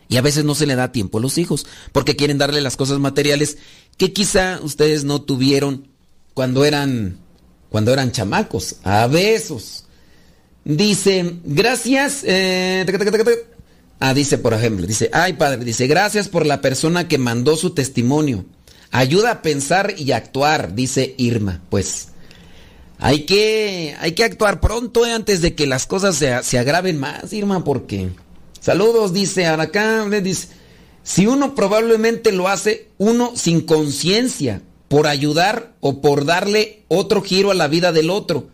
[0.09, 2.77] Y a veces no se le da tiempo a los hijos porque quieren darle las
[2.77, 3.59] cosas materiales
[3.97, 5.89] que quizá ustedes no tuvieron
[6.35, 7.27] cuando eran
[7.71, 9.85] cuando eran chamacos, a besos.
[10.65, 12.23] Dice, gracias.
[12.25, 12.85] Eh,
[14.01, 17.71] ah, dice, por ejemplo, dice, ay padre, dice, gracias por la persona que mandó su
[17.71, 18.45] testimonio.
[18.91, 21.63] Ayuda a pensar y actuar, dice Irma.
[21.71, 22.09] Pues
[22.99, 26.99] hay que, hay que actuar pronto eh, antes de que las cosas se, se, agraven
[26.99, 28.11] más, Irma, porque...
[28.61, 30.49] Saludos, dice acá, dice,
[31.05, 37.51] si uno probablemente lo hace, uno sin conciencia, por ayudar o por darle otro giro
[37.51, 38.49] a la vida del otro.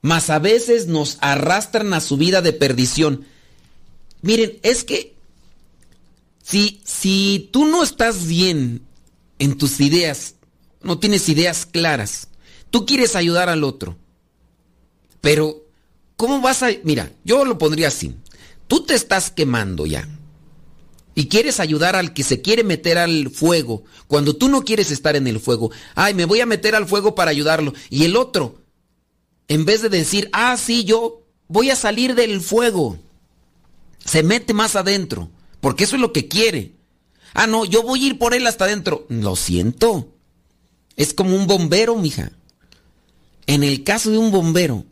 [0.00, 3.26] Mas a veces nos arrastran a su vida de perdición.
[4.22, 5.14] Miren, es que
[6.42, 8.82] si, si tú no estás bien
[9.38, 10.34] en tus ideas,
[10.82, 12.28] no tienes ideas claras,
[12.70, 13.96] tú quieres ayudar al otro,
[15.20, 15.64] pero
[16.16, 16.68] ¿cómo vas a...?
[16.84, 18.14] Mira, yo lo pondría así.
[18.68, 20.08] Tú te estás quemando ya
[21.18, 25.16] y quieres ayudar al que se quiere meter al fuego, cuando tú no quieres estar
[25.16, 28.62] en el fuego, ay, me voy a meter al fuego para ayudarlo, y el otro,
[29.48, 32.98] en vez de decir, ah, sí, yo voy a salir del fuego,
[34.04, 35.28] se mete más adentro,
[35.60, 36.74] porque eso es lo que quiere.
[37.34, 39.04] Ah, no, yo voy a ir por él hasta adentro.
[39.08, 40.14] Lo siento.
[40.94, 42.30] Es como un bombero, mija.
[43.48, 44.84] En el caso de un bombero,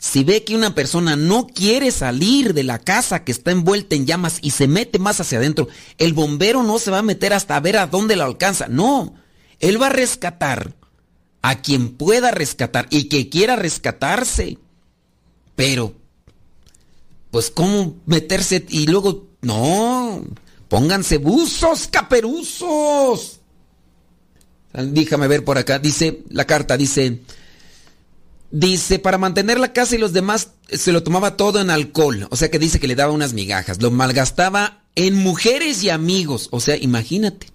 [0.00, 4.06] si ve que una persona no quiere salir de la casa que está envuelta en
[4.06, 7.60] llamas y se mete más hacia adentro, el bombero no se va a meter hasta
[7.60, 8.66] ver a dónde la alcanza.
[8.66, 9.14] No,
[9.58, 10.74] él va a rescatar
[11.42, 14.56] a quien pueda rescatar y que quiera rescatarse.
[15.54, 15.92] Pero,
[17.30, 18.64] pues, ¿cómo meterse?
[18.70, 20.24] Y luego, no,
[20.68, 23.40] pónganse buzos, caperuzos.
[24.72, 27.20] Déjame ver por acá, dice la carta, dice...
[28.52, 32.26] Dice, para mantener la casa y los demás se lo tomaba todo en alcohol.
[32.30, 33.80] O sea que dice que le daba unas migajas.
[33.80, 36.48] Lo malgastaba en mujeres y amigos.
[36.50, 37.46] O sea, imagínate.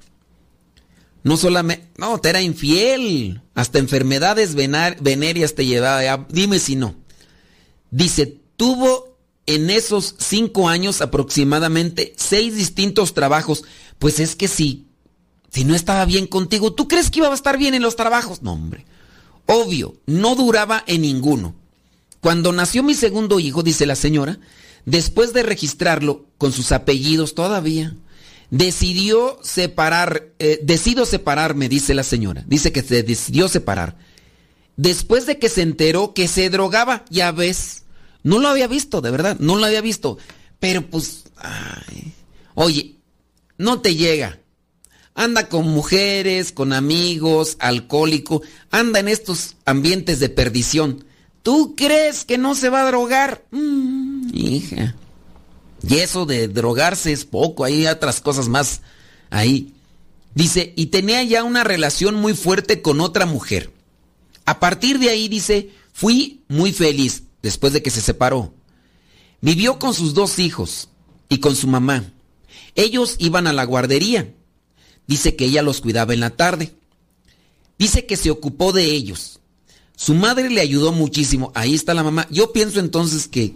[1.23, 1.89] No solamente...
[1.97, 3.41] No, te era infiel.
[3.55, 6.25] Hasta enfermedades venéreas te llevaba.
[6.29, 6.95] Dime si no.
[7.91, 9.17] Dice, tuvo
[9.47, 13.65] en esos cinco años aproximadamente seis distintos trabajos.
[13.99, 14.87] Pues es que si,
[15.51, 18.41] si no estaba bien contigo, ¿tú crees que iba a estar bien en los trabajos?
[18.41, 18.85] No, hombre.
[19.45, 21.55] Obvio, no duraba en ninguno.
[22.19, 24.39] Cuando nació mi segundo hijo, dice la señora,
[24.85, 27.95] después de registrarlo con sus apellidos todavía,
[28.49, 32.43] decidió separar, eh, decidió separarme, dice la señora.
[32.47, 33.97] Dice que se decidió separar.
[34.77, 37.83] Después de que se enteró que se drogaba, ya ves,
[38.23, 40.17] no lo había visto, de verdad, no lo había visto.
[40.59, 41.25] Pero pues,
[42.55, 42.95] oye,
[43.57, 44.39] no te llega.
[45.15, 51.05] Anda con mujeres, con amigos, alcohólico, anda en estos ambientes de perdición.
[51.41, 53.45] ¿Tú crees que no se va a drogar?
[53.51, 54.95] Mm, hija.
[55.87, 58.81] Y eso de drogarse es poco, hay otras cosas más
[59.29, 59.73] ahí.
[60.33, 63.71] Dice, y tenía ya una relación muy fuerte con otra mujer.
[64.43, 68.53] A partir de ahí, dice, fui muy feliz después de que se separó.
[69.39, 70.89] Vivió con sus dos hijos
[71.29, 72.03] y con su mamá.
[72.75, 74.33] Ellos iban a la guardería
[75.07, 76.73] Dice que ella los cuidaba en la tarde.
[77.77, 79.39] Dice que se ocupó de ellos.
[79.95, 81.51] Su madre le ayudó muchísimo.
[81.55, 82.27] Ahí está la mamá.
[82.29, 83.55] Yo pienso entonces que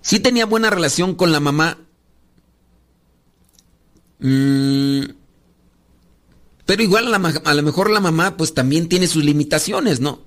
[0.00, 1.78] sí tenía buena relación con la mamá.
[4.18, 5.02] Mm,
[6.66, 10.20] pero igual a, a lo mejor la mamá pues también tiene sus limitaciones, ¿no?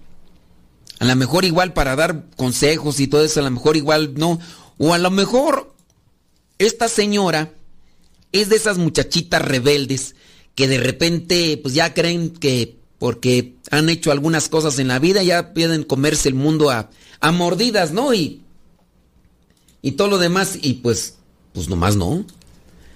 [0.99, 4.39] A lo mejor igual para dar consejos y todo eso, a lo mejor igual no.
[4.77, 5.73] O a lo mejor
[6.59, 7.51] esta señora
[8.31, 10.15] es de esas muchachitas rebeldes
[10.55, 15.21] que de repente pues ya creen que porque han hecho algunas cosas en la vida
[15.23, 18.13] ya pueden comerse el mundo a, a mordidas, ¿no?
[18.13, 18.41] Y,
[19.81, 21.15] y todo lo demás y pues,
[21.53, 22.25] pues nomás no.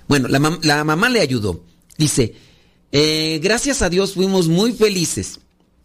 [0.07, 1.63] Bueno, la, mamá le ayudó.
[1.97, 2.35] Dice,
[2.91, 5.39] eh, gracias a Dios fuimos muy felices.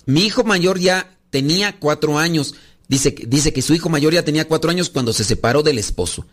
[0.07, 2.55] Mi hijo mayor ya tenía cuatro años.
[2.89, 6.27] Dice, dice que su hijo mayor ya tenía cuatro años cuando se separó del esposo.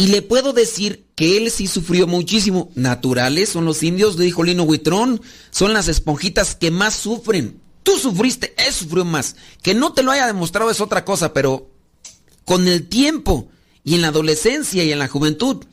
[0.00, 2.70] Y le puedo decir que él sí sufrió muchísimo.
[2.74, 5.20] Naturales son los indios, le dijo Lino Huitrón.
[5.50, 7.60] Son las esponjitas que más sufren.
[7.82, 9.36] Tú sufriste, él sufrió más.
[9.60, 11.68] Que no te lo haya demostrado es otra cosa, pero
[12.46, 13.50] con el tiempo
[13.84, 15.66] y en la adolescencia y en la juventud,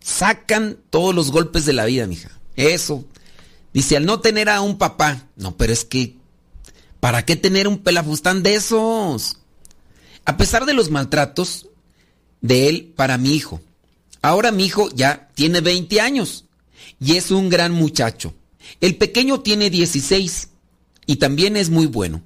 [0.00, 2.30] sacan todos los golpes de la vida, mija.
[2.56, 3.04] Eso.
[3.74, 5.26] Dice, al no tener a un papá.
[5.36, 6.16] No, pero es que,
[7.00, 9.36] ¿para qué tener un pelafustán de esos?
[10.24, 11.66] A pesar de los maltratos,
[12.42, 13.60] de él para mi hijo.
[14.20, 16.44] Ahora mi hijo ya tiene 20 años
[17.00, 18.34] y es un gran muchacho.
[18.80, 20.48] El pequeño tiene 16
[21.06, 22.22] y también es muy bueno.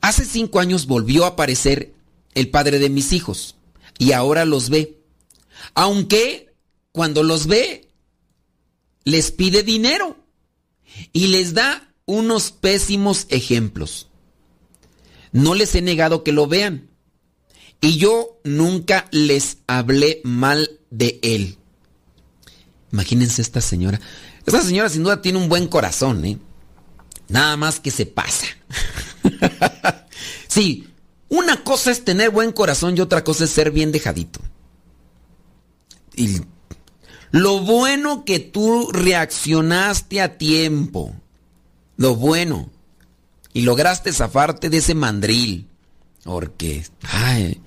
[0.00, 1.92] Hace cinco años volvió a aparecer
[2.34, 3.56] el padre de mis hijos
[3.98, 5.00] y ahora los ve.
[5.74, 6.54] Aunque
[6.92, 7.88] cuando los ve,
[9.04, 10.16] les pide dinero
[11.12, 14.08] y les da unos pésimos ejemplos.
[15.32, 16.88] No les he negado que lo vean,
[17.80, 21.58] y yo nunca les hablé mal de él.
[22.92, 24.00] Imagínense esta señora.
[24.46, 26.38] Esta señora sin duda tiene un buen corazón, ¿eh?
[27.28, 28.46] Nada más que se pasa.
[30.48, 30.88] sí,
[31.28, 34.40] una cosa es tener buen corazón y otra cosa es ser bien dejadito.
[36.14, 36.40] Y
[37.32, 41.14] lo bueno que tú reaccionaste a tiempo.
[41.96, 42.70] Lo bueno.
[43.52, 45.68] Y lograste zafarte de ese mandril.
[46.22, 47.60] Porque, ay,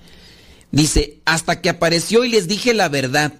[0.72, 3.34] Dice, hasta que apareció y les dije la verdad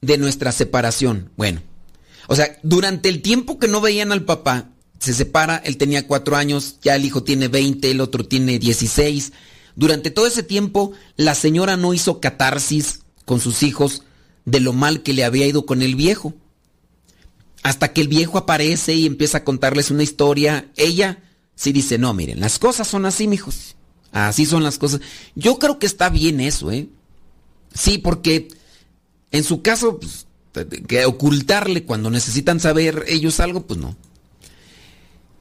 [0.00, 1.30] de nuestra separación.
[1.36, 1.62] Bueno,
[2.26, 4.68] o sea, durante el tiempo que no veían al papá,
[4.98, 9.32] se separa, él tenía cuatro años, ya el hijo tiene 20, el otro tiene 16.
[9.74, 14.02] Durante todo ese tiempo, la señora no hizo catarsis con sus hijos
[14.44, 16.34] de lo mal que le había ido con el viejo.
[17.62, 21.22] Hasta que el viejo aparece y empieza a contarles una historia, ella
[21.54, 23.76] sí dice, no, miren, las cosas son así, mijos.
[24.12, 25.00] Así son las cosas.
[25.34, 26.88] Yo creo que está bien eso, ¿eh?
[27.74, 28.48] Sí, porque
[29.30, 30.26] en su caso, pues,
[30.86, 33.96] que ocultarle cuando necesitan saber ellos algo, pues no.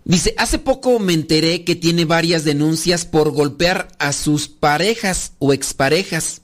[0.05, 5.53] Dice, hace poco me enteré que tiene varias denuncias por golpear a sus parejas o
[5.53, 6.41] exparejas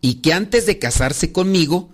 [0.00, 1.90] y que antes de casarse conmigo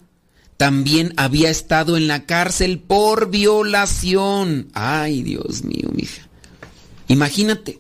[0.57, 4.69] también había estado en la cárcel por violación.
[4.75, 6.29] Ay, Dios mío, mija.
[7.09, 7.79] Imagínate,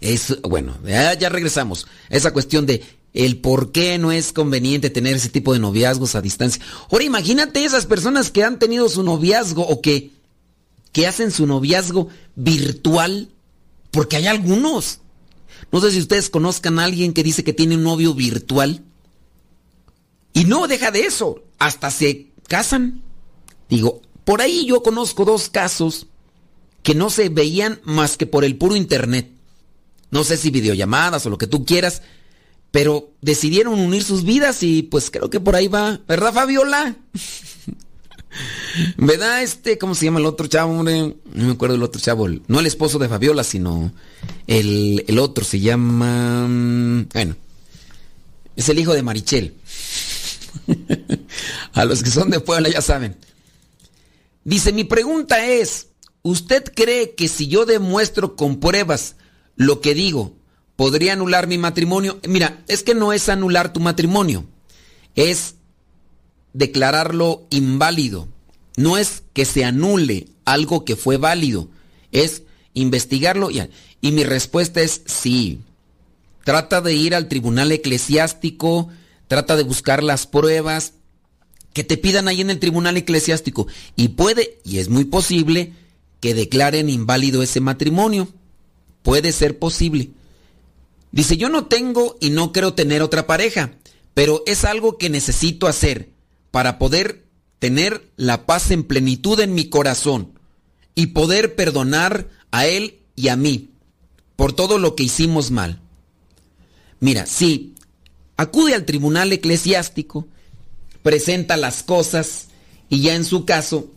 [0.00, 1.86] es, bueno, ya, regresamos.
[2.10, 2.82] Esa cuestión de
[3.12, 6.62] el por qué no es conveniente tener ese tipo de noviazgos a distancia.
[6.90, 10.10] Ahora imagínate esas personas que han tenido su noviazgo o que,
[10.92, 13.30] que hacen su noviazgo virtual
[13.90, 15.00] Porque hay algunos.
[15.72, 18.84] No sé si ustedes conozcan a alguien que dice que tiene un novio virtual.
[20.34, 23.02] Y no deja de eso, hasta se casan.
[23.70, 26.08] Digo, por ahí yo conozco dos casos
[26.82, 29.35] que no se veían más que por el puro internet.
[30.10, 32.02] No sé si videollamadas o lo que tú quieras,
[32.70, 36.96] pero decidieron unir sus vidas y pues creo que por ahí va, ¿verdad Fabiola?
[38.98, 41.16] ¿Verdad este, cómo se llama el otro chavo, hombre?
[41.32, 43.92] No me acuerdo del otro chavo, no el esposo de Fabiola, sino
[44.46, 46.46] el, el otro, se llama...
[46.48, 47.36] Mm, bueno,
[48.56, 49.54] es el hijo de Marichel.
[51.72, 53.16] A los que son de Puebla ya saben.
[54.44, 55.88] Dice, mi pregunta es,
[56.22, 59.16] ¿usted cree que si yo demuestro con pruebas
[59.56, 60.36] lo que digo,
[60.76, 62.20] podría anular mi matrimonio?
[62.28, 64.44] Mira, es que no es anular tu matrimonio,
[65.14, 65.56] es
[66.52, 68.28] declararlo inválido.
[68.76, 71.68] No es que se anule algo que fue válido,
[72.12, 72.42] es
[72.74, 73.50] investigarlo.
[73.50, 73.62] Y,
[74.00, 75.60] y mi respuesta es sí.
[76.44, 78.88] Trata de ir al tribunal eclesiástico,
[79.26, 80.92] trata de buscar las pruebas
[81.72, 83.66] que te pidan ahí en el tribunal eclesiástico.
[83.96, 85.72] Y puede, y es muy posible,
[86.20, 88.28] que declaren inválido ese matrimonio.
[89.06, 90.10] Puede ser posible.
[91.12, 93.70] Dice, yo no tengo y no quiero tener otra pareja,
[94.14, 96.10] pero es algo que necesito hacer
[96.50, 97.24] para poder
[97.60, 100.32] tener la paz en plenitud en mi corazón
[100.96, 103.70] y poder perdonar a él y a mí
[104.34, 105.80] por todo lo que hicimos mal.
[106.98, 107.76] Mira, sí,
[108.36, 110.26] acude al tribunal eclesiástico,
[111.04, 112.48] presenta las cosas
[112.88, 113.88] y ya en su caso,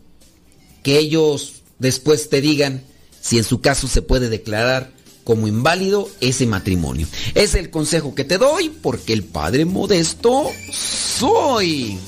[0.84, 2.84] que ellos después te digan
[3.22, 7.08] si en su caso se puede declarar como inválido ese matrimonio.
[7.36, 12.00] Es el consejo que te doy porque el Padre Modesto soy.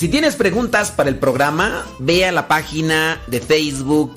[0.00, 4.16] Si tienes preguntas para el programa, ve a la página de Facebook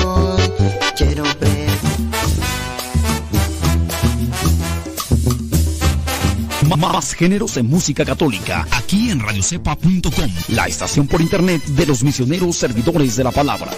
[6.81, 12.57] Más géneros en música católica, aquí en radiocepa.com, la estación por internet de los misioneros
[12.57, 13.71] servidores de la palabra.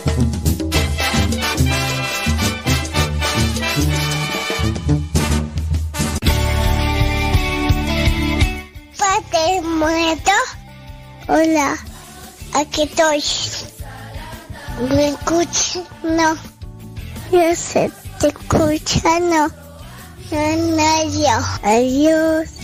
[8.98, 10.32] Padre muerto.
[11.28, 11.76] Hola,
[12.54, 13.22] aquí estoy.
[14.96, 15.82] ¿Me escuchas?
[16.06, 16.38] No.
[17.34, 17.92] Yo sé,
[18.22, 19.50] te escucha, no.
[20.32, 21.46] No, no, yo.
[21.64, 22.63] Adiós.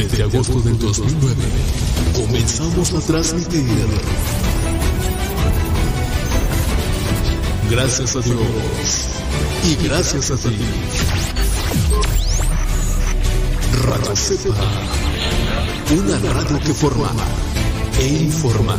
[0.00, 1.36] Desde agosto del 2009
[2.14, 3.66] comenzamos a transmitir.
[7.70, 8.38] Gracias a Dios
[9.62, 10.56] y gracias a ti.
[13.84, 14.54] Radio Cepa,
[15.92, 17.10] una radio que forma
[17.98, 18.78] e informa.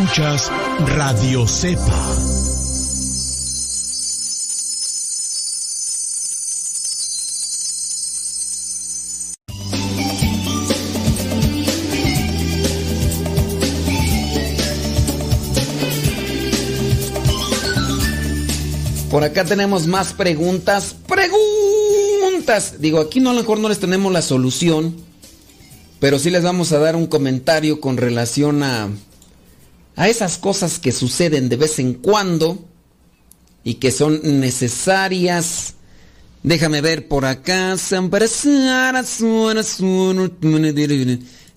[0.00, 0.50] Escuchas
[0.96, 2.16] Radio Cepa.
[19.10, 20.96] Por acá tenemos más preguntas.
[21.06, 22.80] Preguntas.
[22.80, 24.96] Digo, aquí no a lo mejor no les tenemos la solución,
[25.98, 28.88] pero sí les vamos a dar un comentario con relación a
[30.00, 32.66] a esas cosas que suceden de vez en cuando
[33.62, 35.74] y que son necesarias.
[36.42, 37.76] Déjame ver por acá.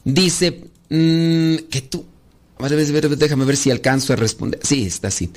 [0.04, 2.06] Dice mm, que tú.
[2.60, 4.60] Déjame ver si alcanzo a responder.
[4.62, 5.32] Sí, está así.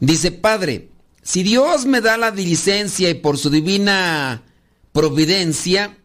[0.00, 0.88] Dice, Padre,
[1.22, 4.42] si Dios me da la licencia y por su divina
[4.90, 5.96] providencia,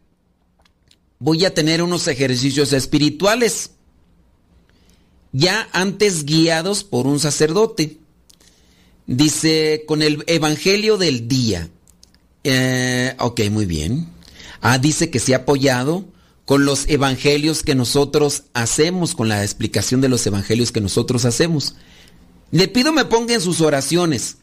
[1.18, 3.72] voy a tener unos ejercicios espirituales
[5.38, 8.00] ya antes guiados por un sacerdote.
[9.06, 11.70] Dice, con el Evangelio del día.
[12.44, 14.10] Eh, ok, muy bien.
[14.62, 16.06] Ah, dice que se ha apoyado
[16.46, 21.76] con los evangelios que nosotros hacemos, con la explicación de los evangelios que nosotros hacemos.
[22.52, 24.38] Le pido me ponga en sus oraciones,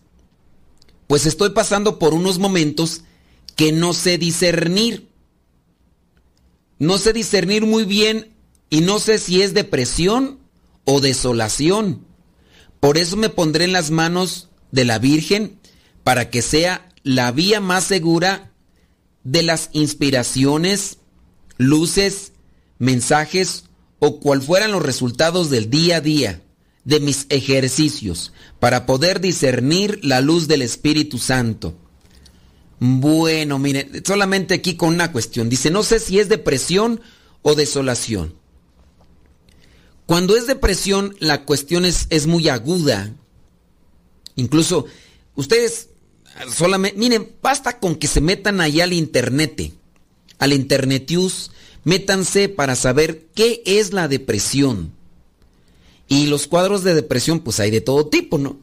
[1.09, 3.01] pues estoy pasando por unos momentos
[3.57, 5.09] que no sé discernir.
[6.79, 8.35] No sé discernir muy bien
[8.71, 10.44] y no sé si es depresión
[10.85, 12.07] o desolación.
[12.81, 15.59] Por eso me pondré en las manos de la Virgen
[16.03, 18.53] para que sea la vía más segura
[19.23, 20.99] de las inspiraciones,
[21.57, 22.33] luces,
[22.79, 23.65] mensajes
[23.99, 26.43] o cual fueran los resultados del día a día
[26.85, 31.75] de mis ejercicios para poder discernir la luz del Espíritu Santo.
[32.79, 35.49] Bueno, mire, solamente aquí con una cuestión.
[35.49, 37.01] Dice, no sé si es depresión
[37.41, 38.35] o desolación.
[40.07, 43.13] Cuando es depresión, la cuestión es, es muy aguda.
[44.37, 44.87] Incluso,
[45.35, 45.89] ustedes
[46.53, 49.73] solamente, miren, basta con que se metan ahí al internet,
[50.39, 51.51] al internetius,
[51.85, 54.93] métanse para saber qué es la depresión.
[56.09, 58.59] Y los cuadros de depresión, pues hay de todo tipo, ¿no?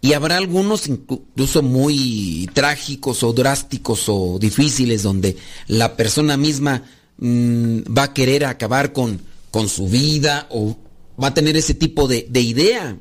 [0.00, 5.36] Y habrá algunos incluso muy trágicos o drásticos o difíciles donde
[5.66, 6.84] la persona misma
[7.18, 9.20] mm, va a querer acabar con,
[9.56, 10.76] con su vida o
[11.18, 12.98] va a tener ese tipo de, idea.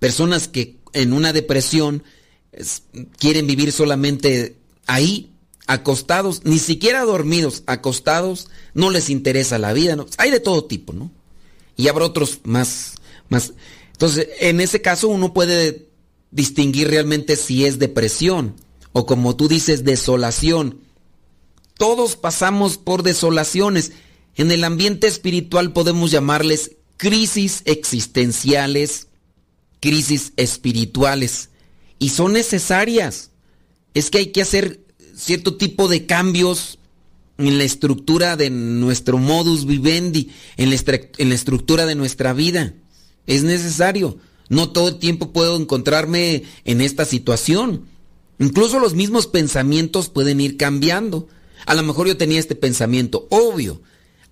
[0.00, 2.02] Personas que en una depresión
[3.18, 4.56] quieren vivir solamente
[4.88, 5.30] ahí,
[5.68, 9.96] acostados, ni siquiera dormidos, acostados, no les interesa la vida.
[10.18, 11.12] Hay de todo tipo, ¿no?
[11.76, 12.94] Y habrá otros más,
[13.28, 13.52] más.
[13.92, 15.86] Entonces, en ese caso uno puede
[16.32, 18.56] distinguir realmente si es depresión
[18.90, 20.80] o como tú dices, desolación.
[21.78, 23.92] Todos pasamos por desolaciones
[24.36, 29.08] en el ambiente espiritual podemos llamarles crisis existenciales,
[29.80, 31.50] crisis espirituales,
[31.98, 33.30] y son necesarias.
[33.94, 34.80] Es que hay que hacer
[35.14, 36.78] cierto tipo de cambios
[37.38, 40.76] en la estructura de nuestro modus vivendi, en la,
[41.18, 42.74] en la estructura de nuestra vida.
[43.26, 44.18] Es necesario.
[44.48, 47.86] No todo el tiempo puedo encontrarme en esta situación.
[48.38, 51.28] Incluso los mismos pensamientos pueden ir cambiando.
[51.66, 53.82] A lo mejor yo tenía este pensamiento, obvio,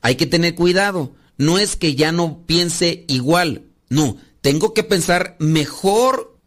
[0.02, 1.14] hay que tener cuidado.
[1.36, 3.64] No es que ya no piense igual.
[3.88, 6.38] No, tengo que pensar mejor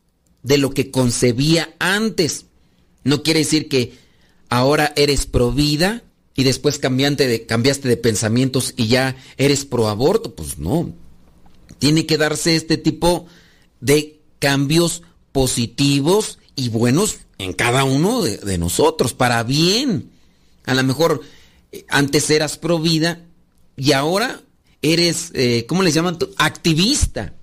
[0.44, 2.46] de lo que concebía antes.
[3.04, 3.94] No quiere decir que
[4.50, 6.04] ahora eres pro vida
[6.36, 10.36] y después de, cambiaste de pensamientos y ya eres pro aborto.
[10.36, 10.94] Pues no.
[11.80, 13.28] Tiene que darse este tipo
[13.82, 20.12] de cambios positivos y buenos en cada uno de, de nosotros, para bien.
[20.66, 21.22] A lo mejor
[21.72, 23.26] eh, antes eras pro vida
[23.76, 24.42] y ahora
[24.82, 26.18] eres, eh, ¿cómo les llaman?
[26.38, 27.34] Activista.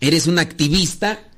[0.00, 1.28] eres un activista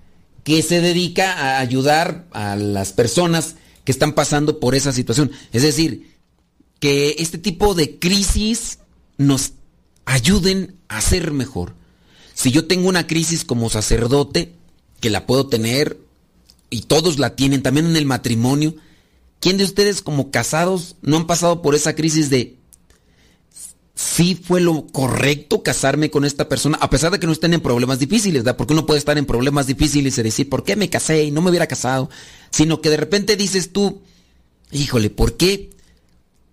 [0.45, 5.31] que se dedica a ayudar a las personas que están pasando por esa situación.
[5.53, 6.17] Es decir,
[6.79, 8.79] que este tipo de crisis
[9.19, 9.53] nos
[10.05, 11.75] ayuden a ser mejor.
[12.35, 14.53] Si yo tengo una crisis como sacerdote,
[15.01, 15.99] que la puedo tener,
[16.71, 18.75] y todos la tienen, también en el matrimonio,
[19.41, 22.57] ¿quién de ustedes como casados no han pasado por esa crisis de
[23.95, 27.61] si fue lo correcto casarme con esta persona, a pesar de que no estén en
[27.61, 28.57] problemas difíciles, ¿verdad?
[28.57, 31.43] Porque uno puede estar en problemas difíciles y decir, ¿por qué me casé y no
[31.43, 32.09] me hubiera casado?
[32.51, 34.01] Sino que de repente dices tú,
[34.71, 35.71] híjole, ¿por qué?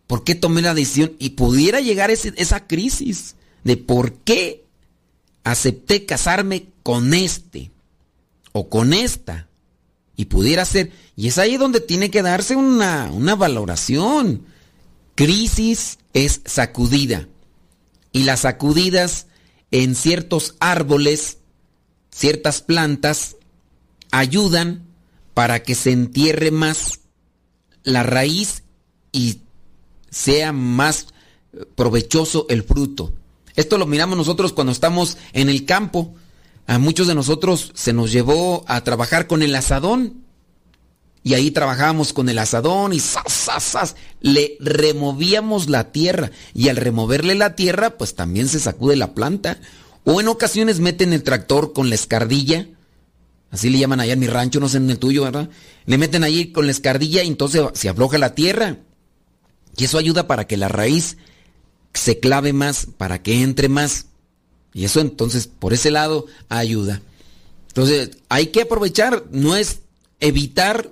[0.07, 1.13] ¿Por qué tomé la decisión?
[1.19, 4.65] Y pudiera llegar esa crisis de por qué
[5.43, 7.71] acepté casarme con este
[8.51, 9.47] o con esta.
[10.15, 14.45] Y pudiera ser, y es ahí donde tiene que darse una, una valoración.
[15.19, 17.27] Crisis es sacudida.
[18.13, 19.27] Y las sacudidas
[19.69, 21.39] en ciertos árboles,
[22.09, 23.35] ciertas plantas,
[24.11, 24.87] ayudan
[25.33, 27.01] para que se entierre más
[27.83, 28.63] la raíz
[29.11, 29.41] y
[30.09, 31.07] sea más
[31.75, 33.11] provechoso el fruto.
[33.57, 36.15] Esto lo miramos nosotros cuando estamos en el campo.
[36.65, 40.23] A muchos de nosotros se nos llevó a trabajar con el asadón.
[41.23, 46.31] Y ahí trabajábamos con el asadón y ¡zas, le removíamos la tierra.
[46.53, 49.59] Y al removerle la tierra, pues también se sacude la planta.
[50.05, 52.67] O en ocasiones meten el tractor con la escardilla.
[53.51, 55.49] Así le llaman allá en mi rancho, no sé en el tuyo, ¿verdad?
[55.85, 58.77] Le meten ahí con la escardilla y entonces se afloja la tierra.
[59.75, 61.17] Y eso ayuda para que la raíz
[61.93, 64.05] se clave más, para que entre más.
[64.73, 67.01] Y eso entonces, por ese lado, ayuda.
[67.67, 69.79] Entonces, hay que aprovechar, no es
[70.19, 70.91] evitar,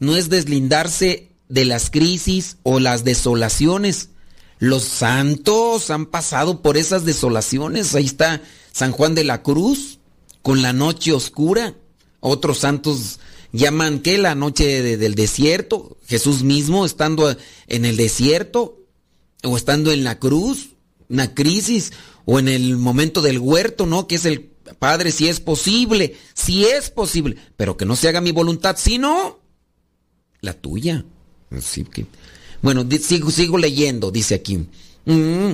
[0.00, 4.08] no es deslindarse de las crisis o las desolaciones.
[4.58, 7.94] Los santos han pasado por esas desolaciones.
[7.94, 8.42] Ahí está
[8.72, 9.98] San Juan de la Cruz
[10.42, 11.74] con la noche oscura.
[12.20, 13.20] Otros santos
[13.52, 15.98] llaman que la noche del desierto.
[16.06, 17.36] Jesús mismo estando
[17.68, 18.78] en el desierto
[19.42, 20.70] o estando en la cruz,
[21.08, 21.92] una crisis,
[22.26, 24.06] o en el momento del huerto, ¿no?
[24.06, 28.20] Que es el Padre, si es posible, si es posible, pero que no se haga
[28.20, 29.39] mi voluntad, sino
[30.40, 31.04] la tuya.
[31.50, 32.06] Así que,
[32.62, 34.66] bueno, sigo, sigo leyendo, dice aquí.
[35.04, 35.52] Mm,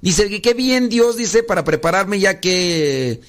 [0.00, 3.20] dice que qué bien Dios dice para prepararme ya que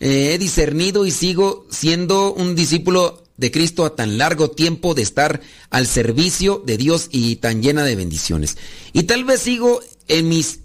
[0.00, 5.02] eh, he discernido y sigo siendo un discípulo de Cristo a tan largo tiempo de
[5.02, 5.40] estar
[5.70, 8.56] al servicio de Dios y tan llena de bendiciones.
[8.92, 10.60] Y tal vez sigo en mis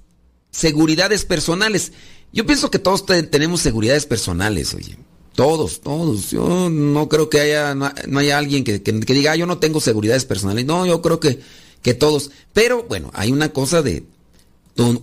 [0.52, 1.94] seguridades personales.
[2.34, 4.98] Yo pienso que todos tenemos seguridades personales, oye.
[5.38, 6.32] Todos, todos.
[6.32, 10.26] Yo no creo que haya, no, haya alguien que, diga, ah, yo no tengo seguridades
[10.26, 10.66] personales.
[10.66, 11.40] No, yo creo que,
[11.84, 12.32] que todos.
[12.54, 14.04] Pero bueno, hay una cosa de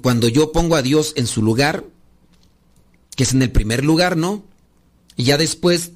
[0.02, 1.84] cuando yo pongo a Dios en su lugar,
[3.14, 4.42] que es en el primer lugar, ¿no?
[5.14, 5.92] Y ya después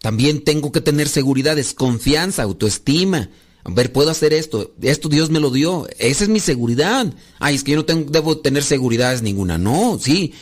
[0.00, 3.30] también tengo que tener seguridades, confianza, autoestima.
[3.62, 4.74] A ver, puedo hacer esto.
[4.82, 5.86] Esto Dios me lo dio.
[6.00, 7.14] Esa es mi seguridad.
[7.38, 9.56] Ay, es que yo no tengo, debo tener seguridades ninguna.
[9.56, 10.32] No, sí.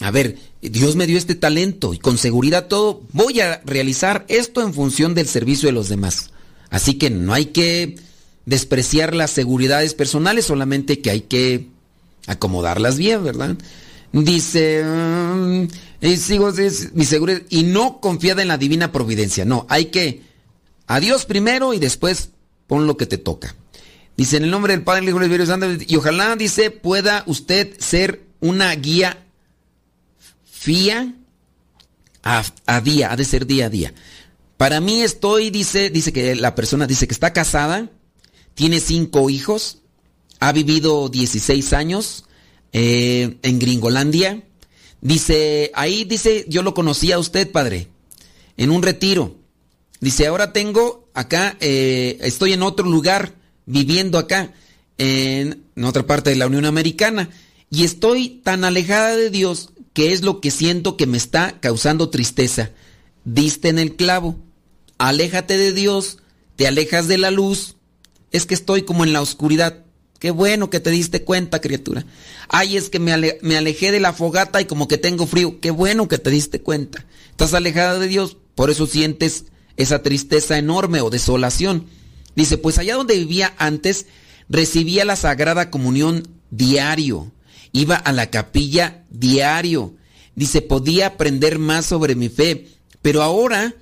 [0.00, 0.36] A ver,
[0.68, 5.14] Dios me dio este talento y con seguridad todo voy a realizar esto en función
[5.14, 6.30] del servicio de los demás.
[6.70, 7.96] Así que no hay que
[8.46, 11.66] despreciar las seguridades personales, solamente que hay que
[12.26, 13.56] acomodarlas bien, ¿verdad?
[14.12, 15.64] Dice, mm,
[16.00, 16.52] y sigo
[16.94, 19.44] mi seguridad y no confiada en la divina providencia.
[19.44, 20.22] No, hay que
[20.86, 22.30] a Dios primero y después
[22.66, 23.56] pon lo que te toca.
[24.16, 27.74] Dice en el nombre del Padre, y del Espíritu Santo y ojalá dice pueda usted
[27.80, 29.21] ser una guía
[30.62, 31.12] fía
[32.22, 33.94] a, día, ha de ser día a día.
[34.56, 37.90] Para mí estoy, dice, dice que la persona dice que está casada,
[38.54, 39.78] tiene cinco hijos,
[40.38, 42.26] ha vivido 16 años,
[42.72, 44.44] eh, en Gringolandia.
[45.00, 47.88] Dice, ahí dice, yo lo conocí a usted, padre,
[48.56, 49.36] en un retiro.
[49.98, 53.34] Dice, ahora tengo acá, eh, estoy en otro lugar,
[53.66, 54.52] viviendo acá,
[54.96, 57.30] en otra parte de la Unión Americana,
[57.68, 62.10] y estoy tan alejada de Dios que es lo que siento que me está causando
[62.10, 62.70] tristeza.
[63.24, 64.36] Diste en el clavo.
[64.98, 66.18] Aléjate de Dios,
[66.56, 67.76] te alejas de la luz.
[68.30, 69.84] Es que estoy como en la oscuridad.
[70.18, 72.06] Qué bueno que te diste cuenta, criatura.
[72.48, 75.60] Ay, es que me, alejé de la fogata y como que tengo frío.
[75.60, 77.04] Qué bueno que te diste cuenta.
[77.30, 81.86] Estás alejada de Dios, por eso sientes esa tristeza enorme o desolación.
[82.36, 84.06] Dice, pues allá donde vivía antes,
[84.48, 87.31] recibía la Sagrada Comunión diario.
[87.72, 89.94] Iba a la capilla diario.
[90.34, 92.68] Dice, podía aprender más sobre mi fe.
[93.00, 93.74] Pero ahora,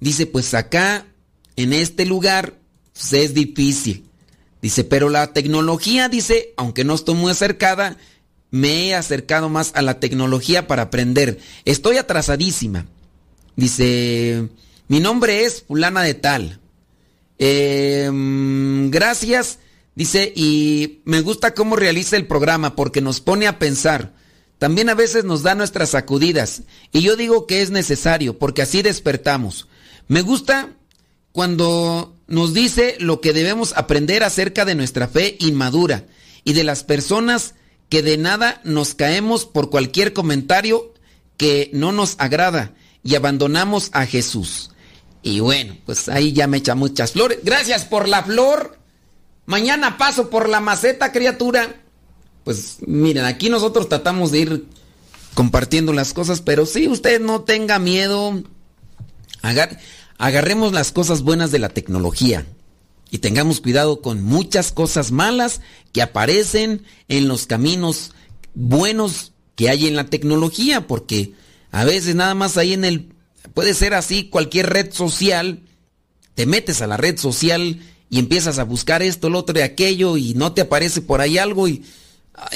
[0.00, 1.06] dice, pues acá,
[1.56, 2.58] en este lugar,
[2.92, 4.04] pues es difícil.
[4.60, 7.96] Dice, pero la tecnología, dice, aunque no estoy muy acercada,
[8.50, 11.38] me he acercado más a la tecnología para aprender.
[11.64, 12.86] Estoy atrasadísima.
[13.56, 14.48] Dice,
[14.88, 16.60] mi nombre es fulana de tal.
[17.38, 19.58] Em, gracias.
[19.98, 24.14] Dice, y me gusta cómo realiza el programa porque nos pone a pensar.
[24.58, 26.62] También a veces nos da nuestras sacudidas.
[26.92, 29.66] Y yo digo que es necesario porque así despertamos.
[30.06, 30.76] Me gusta
[31.32, 36.06] cuando nos dice lo que debemos aprender acerca de nuestra fe inmadura
[36.44, 37.56] y de las personas
[37.88, 40.94] que de nada nos caemos por cualquier comentario
[41.36, 42.72] que no nos agrada
[43.02, 44.70] y abandonamos a Jesús.
[45.24, 47.40] Y bueno, pues ahí ya me echa muchas flores.
[47.42, 48.78] Gracias por la flor.
[49.48, 51.80] Mañana paso por la maceta, criatura.
[52.44, 54.66] Pues miren, aquí nosotros tratamos de ir
[55.32, 58.42] compartiendo las cosas, pero sí, usted no tenga miedo.
[60.18, 62.44] agarremos las cosas buenas de la tecnología
[63.10, 68.12] y tengamos cuidado con muchas cosas malas que aparecen en los caminos
[68.52, 71.32] buenos que hay en la tecnología, porque
[71.70, 73.14] a veces nada más ahí en el,
[73.54, 75.62] puede ser así, cualquier red social,
[76.34, 77.80] te metes a la red social
[78.10, 81.38] y empiezas a buscar esto, lo otro y aquello y no te aparece por ahí
[81.38, 81.84] algo y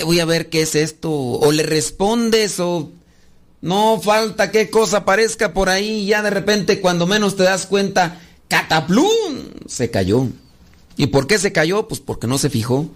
[0.05, 2.91] voy a ver qué es esto, o le respondes o
[3.61, 7.67] no falta qué cosa aparezca por ahí y ya de repente cuando menos te das
[7.67, 9.07] cuenta, cataplum,
[9.67, 10.29] se cayó.
[10.97, 11.89] ¿Y por qué se cayó?
[11.89, 12.91] Pues porque no se fijó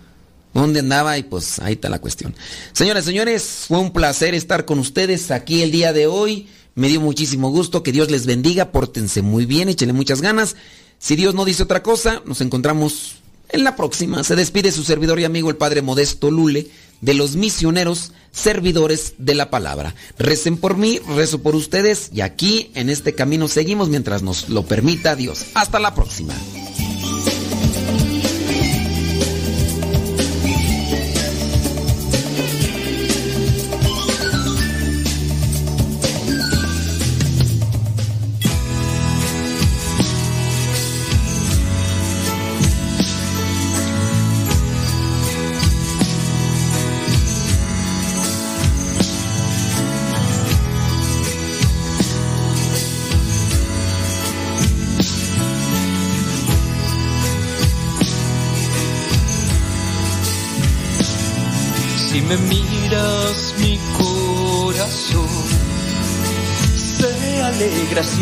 [0.52, 2.34] dónde andaba y pues ahí está la cuestión.
[2.72, 6.48] Señoras señores, fue un placer estar con ustedes aquí el día de hoy.
[6.74, 10.56] Me dio muchísimo gusto, que Dios les bendiga, pórtense muy bien, échenle muchas ganas.
[10.98, 13.16] Si Dios no dice otra cosa, nos encontramos
[13.48, 14.24] en la próxima.
[14.24, 16.68] Se despide su servidor y amigo el Padre Modesto Lule
[17.00, 19.94] de los misioneros servidores de la palabra.
[20.18, 24.64] Recen por mí, rezo por ustedes y aquí en este camino seguimos mientras nos lo
[24.64, 25.46] permita Dios.
[25.54, 26.34] Hasta la próxima.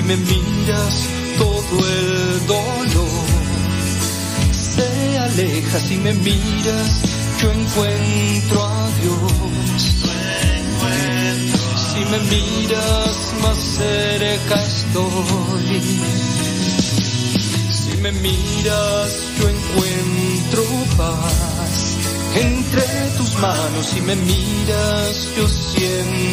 [0.07, 3.25] Me miras todo el dolor.
[4.53, 7.03] Se aleja si me miras
[7.41, 10.05] yo encuentro a Dios.
[11.93, 15.81] Si me miras más cerca estoy.
[17.71, 20.63] Si me miras yo encuentro
[20.97, 21.97] paz.
[22.35, 22.83] Entre
[23.17, 26.25] tus manos y me miras, yo siento